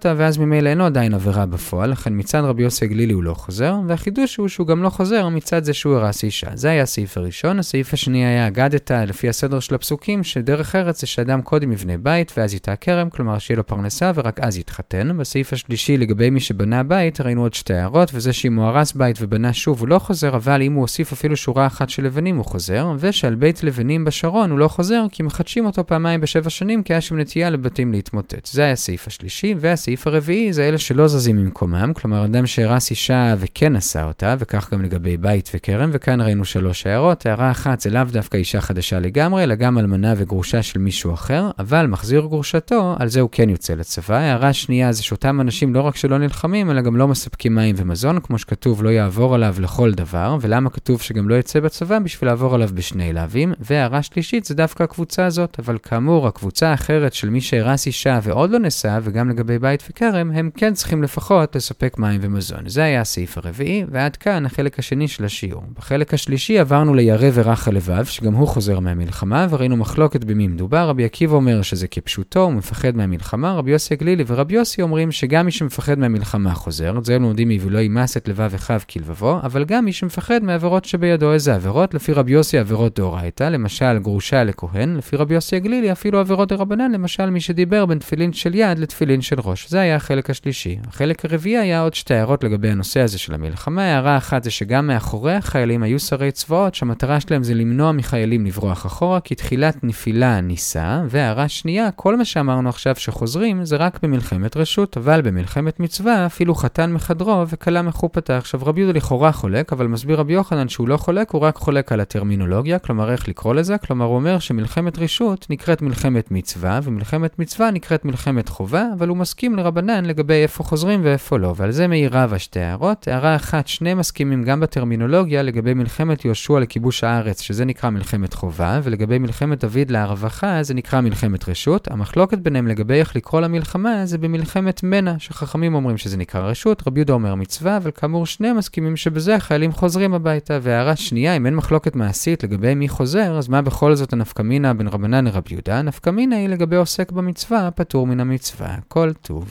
אותה, 0.00 0.14
ואז 0.16 0.38
ממילא 0.38 0.68
אינו 0.68 0.86
עדיין 0.86 1.14
עבירה 1.14 1.46
בפועל, 1.46 1.90
לכן 1.90 2.12
מצד 2.16 2.40
רבי 2.40 2.62
יוסי 2.62 2.84
הגלילי 2.84 3.12
הוא 3.12 3.22
לא 3.22 3.34
חוזר, 3.34 3.74
והחידוש 3.86 4.36
הוא 4.36 4.48
שהוא 4.48 4.66
גם 4.66 4.82
לא 4.82 4.88
חוזר 4.88 5.28
מצד 5.28 5.64
זה 5.64 5.74
שהוא 5.74 5.94
הרס 5.94 6.24
אישה. 6.24 6.46
זה 6.54 6.70
היה 6.70 6.82
הסעיף 6.82 7.16
הראשון. 7.16 7.58
הסעיף 7.58 7.94
השני 7.94 8.24
היה 8.24 8.46
אגדת, 8.46 8.90
לפי 8.90 9.28
הסדר 9.28 9.60
של 9.60 9.74
הפסוקים, 9.74 10.24
שדרך 10.24 10.76
ארץ 10.76 11.00
זה 11.00 11.06
שאדם 11.06 11.42
קודם 11.42 11.72
יבנה 11.72 11.98
בית 11.98 12.32
ואז 12.36 12.54
ייטע 12.54 12.76
כרם, 12.76 13.10
כלומר 13.10 13.38
שיהיה 13.38 13.56
לו 13.56 13.66
פרנסה 13.66 14.12
ורק 14.14 14.40
אז 14.40 14.58
יתחתן. 14.58 15.18
בסעיף 15.18 15.52
השלישי, 15.52 15.96
לגבי 15.96 16.30
מי 16.30 16.40
שבנה 16.40 16.82
בית, 16.82 17.20
ראינו 17.20 17.42
עוד 17.42 17.54
שתי 17.54 17.74
הערות, 17.74 18.10
וזה 18.14 18.32
שאם 18.32 18.56
הוא 18.56 18.64
הרס 18.64 18.92
בית 18.92 19.16
ובנה 19.20 19.52
שוב 19.52 19.80
הוא 19.80 19.88
לא 19.88 19.98
חוזר, 19.98 20.36
אבל 20.36 20.62
אם 20.62 20.72
הוא 20.72 20.80
הוסיף 20.80 21.12
אפילו 21.12 21.36
שורה 21.36 21.66
אחת 21.66 21.90
של 21.90 22.04
לבנים 22.04 22.36
הוא 22.36 22.44
חוזר, 22.44 22.92
ושעל 22.98 23.34
בית 23.34 23.62
לבנים 23.62 24.04
בשרון 24.04 24.50
הוא 24.50 24.58
לא 24.58 24.68
חוזר, 24.68 25.02
כי 25.12 25.22
מחדשים 25.22 25.66
אותו 25.66 25.86
פעמיים 25.86 26.20
בשבע 26.20 26.50
שנים, 26.50 26.82
כי 26.82 26.92
היה 26.92 27.00
שם 27.00 27.18
נטייה 27.18 27.50
לבתים 27.50 27.92
להתמוטט. 27.92 28.46
זה 28.46 28.62
היה 28.62 28.72
הסעיף 28.72 29.06
השלישי, 29.06 29.54
והסעיף 29.58 29.89
הסעיף 29.90 30.06
הרביעי 30.06 30.52
זה 30.52 30.68
אלה 30.68 30.78
שלא 30.78 31.08
זזים 31.08 31.36
ממקומם, 31.36 31.92
כלומר 31.94 32.24
אדם 32.24 32.46
שהרס 32.46 32.90
אישה 32.90 33.34
וכן 33.38 33.76
עשה 33.76 34.04
אותה, 34.04 34.34
וכך 34.38 34.72
גם 34.72 34.82
לגבי 34.82 35.16
בית 35.16 35.50
וכרם, 35.54 35.90
וכאן 35.92 36.20
ראינו 36.20 36.44
שלוש 36.44 36.86
הערות. 36.86 37.26
הערה 37.26 37.50
אחת 37.50 37.80
זה 37.80 37.90
לאו 37.90 38.04
דווקא 38.04 38.36
אישה 38.36 38.60
חדשה 38.60 38.98
לגמרי, 38.98 39.42
אלא 39.42 39.54
גם 39.54 39.78
אלמנה 39.78 40.14
וגרושה 40.16 40.62
של 40.62 40.78
מישהו 40.78 41.14
אחר, 41.14 41.50
אבל 41.58 41.86
מחזיר 41.86 42.20
גרושתו, 42.20 42.96
על 42.98 43.08
זה 43.08 43.20
הוא 43.20 43.28
כן 43.32 43.50
יוצא 43.50 43.74
לצבא. 43.74 44.16
הערה 44.16 44.52
שנייה 44.52 44.92
זה 44.92 45.02
שאותם 45.02 45.40
אנשים 45.40 45.74
לא 45.74 45.80
רק 45.80 45.96
שלא 45.96 46.18
נלחמים, 46.18 46.70
אלא 46.70 46.80
גם 46.80 46.96
לא 46.96 47.08
מספקים 47.08 47.54
מים 47.54 47.74
ומזון, 47.78 48.20
כמו 48.20 48.38
שכתוב 48.38 48.82
לא 48.82 48.88
יעבור 48.88 49.34
עליו 49.34 49.54
לכל 49.58 49.92
דבר, 49.92 50.36
ולמה 50.40 50.70
כתוב 50.70 51.00
שגם 51.00 51.28
לא 51.28 51.34
יצא 51.34 51.60
בצבא? 51.60 51.98
בשביל 51.98 52.30
לעבור 52.30 52.54
עליו 52.54 52.68
בשני 52.74 53.12
לאווים. 53.12 53.52
והערה 53.60 54.02
שלישית 54.02 54.44
זה 54.44 54.54
דווקא 54.54 54.82
הקבוצה 54.82 55.26
הזאת, 55.26 55.56
אבל 55.58 55.78
כאמור, 55.82 56.26
הקבוצה 56.26 56.68
האחרת 56.68 57.14
של 57.14 57.30
מי 57.30 57.40
שהרס 57.40 57.86
אישה 57.86 58.20
ועוד 58.22 58.50
לא 58.50 58.58
נשא, 58.58 58.98
וגם 59.02 59.28
לגבי 59.28 59.58
בית 59.58 59.79
וכרם, 59.90 60.30
הם 60.30 60.50
כן 60.54 60.74
צריכים 60.74 61.02
לפחות 61.02 61.56
לספק 61.56 61.98
מים 61.98 62.20
ומזון. 62.22 62.68
זה 62.68 62.82
היה 62.82 63.00
הסעיף 63.00 63.38
הרביעי, 63.38 63.84
ועד 63.90 64.16
כאן 64.16 64.46
החלק 64.46 64.78
השני 64.78 65.08
של 65.08 65.24
השיעור. 65.24 65.62
בחלק 65.78 66.14
השלישי 66.14 66.58
עברנו 66.58 66.94
לירא 66.94 67.28
ורך 67.34 67.68
הלבב, 67.68 68.04
שגם 68.04 68.34
הוא 68.34 68.48
חוזר 68.48 68.80
מהמלחמה, 68.80 69.46
וראינו 69.50 69.76
מחלוקת 69.76 70.24
במי 70.24 70.48
מדובר. 70.48 70.88
רבי 70.88 71.04
עקיבא 71.04 71.34
אומר 71.34 71.62
שזה 71.62 71.88
כפשוטו, 71.88 72.42
הוא 72.42 72.52
מפחד 72.52 72.96
מהמלחמה. 72.96 73.52
רבי 73.52 73.70
יוסי 73.70 73.94
הגלילי 73.94 74.24
ורבי 74.26 74.54
יוסי 74.54 74.82
אומרים 74.82 75.12
שגם 75.12 75.46
מי 75.46 75.52
שמפחד 75.52 75.98
מהמלחמה 75.98 76.54
חוזר, 76.54 76.98
את 76.98 77.04
זה 77.04 77.16
הם 77.16 77.22
לומדים 77.22 77.48
מ"ולא 77.48 77.78
ימס 77.78 78.16
את 78.16 78.28
לבב 78.28 78.54
אחיו 78.54 78.80
כלבבו", 78.90 79.38
אבל 79.42 79.64
גם 79.64 79.84
מי 79.84 79.92
שמפחד 79.92 80.42
מעבירות 80.42 80.84
שבידו. 80.84 81.32
איזה 81.32 81.54
עבירות? 81.54 81.94
לפי 81.94 82.12
רבי 82.12 82.32
יוסי 82.32 82.58
עבירות 82.58 82.96
דאורייתא, 82.96 83.44
למשל 83.44 83.98
גרושה 83.98 84.44
לכהן, 84.44 84.96
לפי 84.96 85.16
רבי 85.16 85.34
יוסי 85.34 85.56
הגלילי 85.56 85.92
אפילו 85.92 86.18
עבירות 86.18 86.48
דרבנן, 86.48 86.92
למשל 86.92 87.30
מי 87.30 87.40
שדיבר 87.40 87.86
בין 87.86 87.98
תפילין 87.98 88.32
של 88.32 88.54
יד 88.54 88.78
לתפילין 88.78 89.20
של 89.20 89.36
ראש. 89.40 89.66
זה 89.70 89.80
היה 89.80 89.96
החלק 89.96 90.30
השלישי. 90.30 90.78
החלק 90.88 91.24
הרביעי 91.24 91.58
היה 91.58 91.82
עוד 91.82 91.94
שתי 91.94 92.14
הערות 92.14 92.44
לגבי 92.44 92.70
הנושא 92.70 93.00
הזה 93.00 93.18
של 93.18 93.34
המלחמה. 93.34 93.82
הערה 93.82 94.16
אחת 94.16 94.42
זה 94.42 94.50
שגם 94.50 94.86
מאחורי 94.86 95.34
החיילים 95.34 95.82
היו 95.82 96.00
שרי 96.00 96.32
צבאות 96.32 96.74
שהמטרה 96.74 97.20
שלהם 97.20 97.42
זה 97.42 97.54
למנוע 97.54 97.92
מחיילים 97.92 98.46
לברוח 98.46 98.86
אחורה, 98.86 99.20
כי 99.20 99.34
תחילת 99.34 99.84
נפילה 99.84 100.40
ניסה, 100.40 101.02
והערה 101.08 101.48
שנייה, 101.48 101.90
כל 101.90 102.16
מה 102.16 102.24
שאמרנו 102.24 102.68
עכשיו 102.68 102.94
שחוזרים 102.96 103.64
זה 103.64 103.76
רק 103.76 103.98
במלחמת 104.02 104.56
רשות, 104.56 104.96
אבל 104.96 105.22
במלחמת 105.22 105.80
מצווה 105.80 106.26
אפילו 106.26 106.54
חתן 106.54 106.92
מחדרו 106.92 107.44
וכלה 107.48 107.82
מחופתה. 107.82 108.36
עכשיו 108.36 108.60
רבי 108.64 108.80
יהודה 108.80 108.98
לכאורה 108.98 109.32
חולק, 109.32 109.72
אבל 109.72 109.86
מסביר 109.86 110.20
רבי 110.20 110.32
יוחנן 110.32 110.68
שהוא 110.68 110.88
לא 110.88 110.96
חולק, 110.96 111.30
הוא 111.30 111.40
רק 111.40 111.56
חולק 111.56 111.92
על 111.92 112.00
הטרמינולוגיה, 112.00 112.78
כלומר 112.78 113.12
איך 113.12 113.28
לקרוא 113.28 113.54
לזה, 113.54 113.78
כלומר 113.78 114.04
הוא 114.04 114.14
אומר 114.14 114.38
שמלחמת 114.38 114.98
רשות 114.98 115.46
נקראת 115.50 115.82
מלחמת 115.82 116.30
מצווה, 116.30 116.80
ומלחמת 116.82 117.38
מצווה 117.38 117.70
נקראת 117.70 118.04
מלחמת 118.04 118.48
חובה, 118.48 118.84
אבל 118.98 119.08
הוא 119.08 119.16
מסכים 119.16 119.59
לרבנן 119.60 120.04
לגבי 120.04 120.34
איפה 120.34 120.64
חוזרים 120.64 121.00
ואיפה 121.04 121.38
לא, 121.38 121.54
ועל 121.56 121.70
זה 121.70 121.86
מאירה 121.86 122.26
ושתי 122.30 122.60
הערות. 122.60 123.08
הערה 123.08 123.36
אחת, 123.36 123.66
שני 123.68 123.94
מסכימים 123.94 124.42
גם 124.44 124.60
בטרמינולוגיה 124.60 125.42
לגבי 125.42 125.74
מלחמת 125.74 126.24
יהושע 126.24 126.58
לכיבוש 126.58 127.04
הארץ, 127.04 127.40
שזה 127.40 127.64
נקרא 127.64 127.90
מלחמת 127.90 128.34
חובה, 128.34 128.80
ולגבי 128.82 129.18
מלחמת 129.18 129.64
דוד 129.64 129.90
להרווחה, 129.90 130.62
זה 130.62 130.74
נקרא 130.74 131.00
מלחמת 131.00 131.48
רשות. 131.48 131.88
המחלוקת 131.90 132.38
ביניהם 132.38 132.66
לגבי 132.66 132.94
איך 132.94 133.16
לקרוא 133.16 133.40
למלחמה, 133.40 134.06
זה 134.06 134.18
במלחמת 134.18 134.82
מנע, 134.82 135.14
שחכמים 135.18 135.74
אומרים 135.74 135.96
שזה 135.96 136.16
נקרא 136.16 136.40
רשות, 136.40 136.82
רבי 136.86 137.00
יהודה 137.00 137.12
אומר 137.12 137.34
מצווה, 137.34 137.76
אבל 137.76 137.90
כאמור 137.90 138.26
שני 138.26 138.52
מסכימים 138.52 138.96
שבזה 138.96 139.36
החיילים 139.36 139.72
חוזרים 139.72 140.14
הביתה. 140.14 140.58
והערה 140.62 140.96
שנייה, 140.96 141.36
אם 141.36 141.46
אין 141.46 141.54
מחלוקת 141.54 141.96
מעשית 141.96 142.44
לגבי 142.44 142.74
מי 142.74 142.88
חוזר, 142.88 143.38
אז 143.38 143.48
מה 143.48 143.62
בכל 143.62 143.94
זאת 143.94 144.12
הנפקמינה 144.12 144.74
בין 144.74 144.88
רבנן 144.88 145.24
לרבי 145.24 145.54
יהודה? 145.54 145.78
הנפקמינה 145.78 146.36
היא 146.36 146.48
לגבי 146.48 146.76
עוסק 146.76 147.12
במצווה, 147.12 147.70
פטור 147.70 148.06
מן 148.06 148.20
המצווה. 148.20 148.76
כל 148.88 149.12
טוב. 149.12 149.49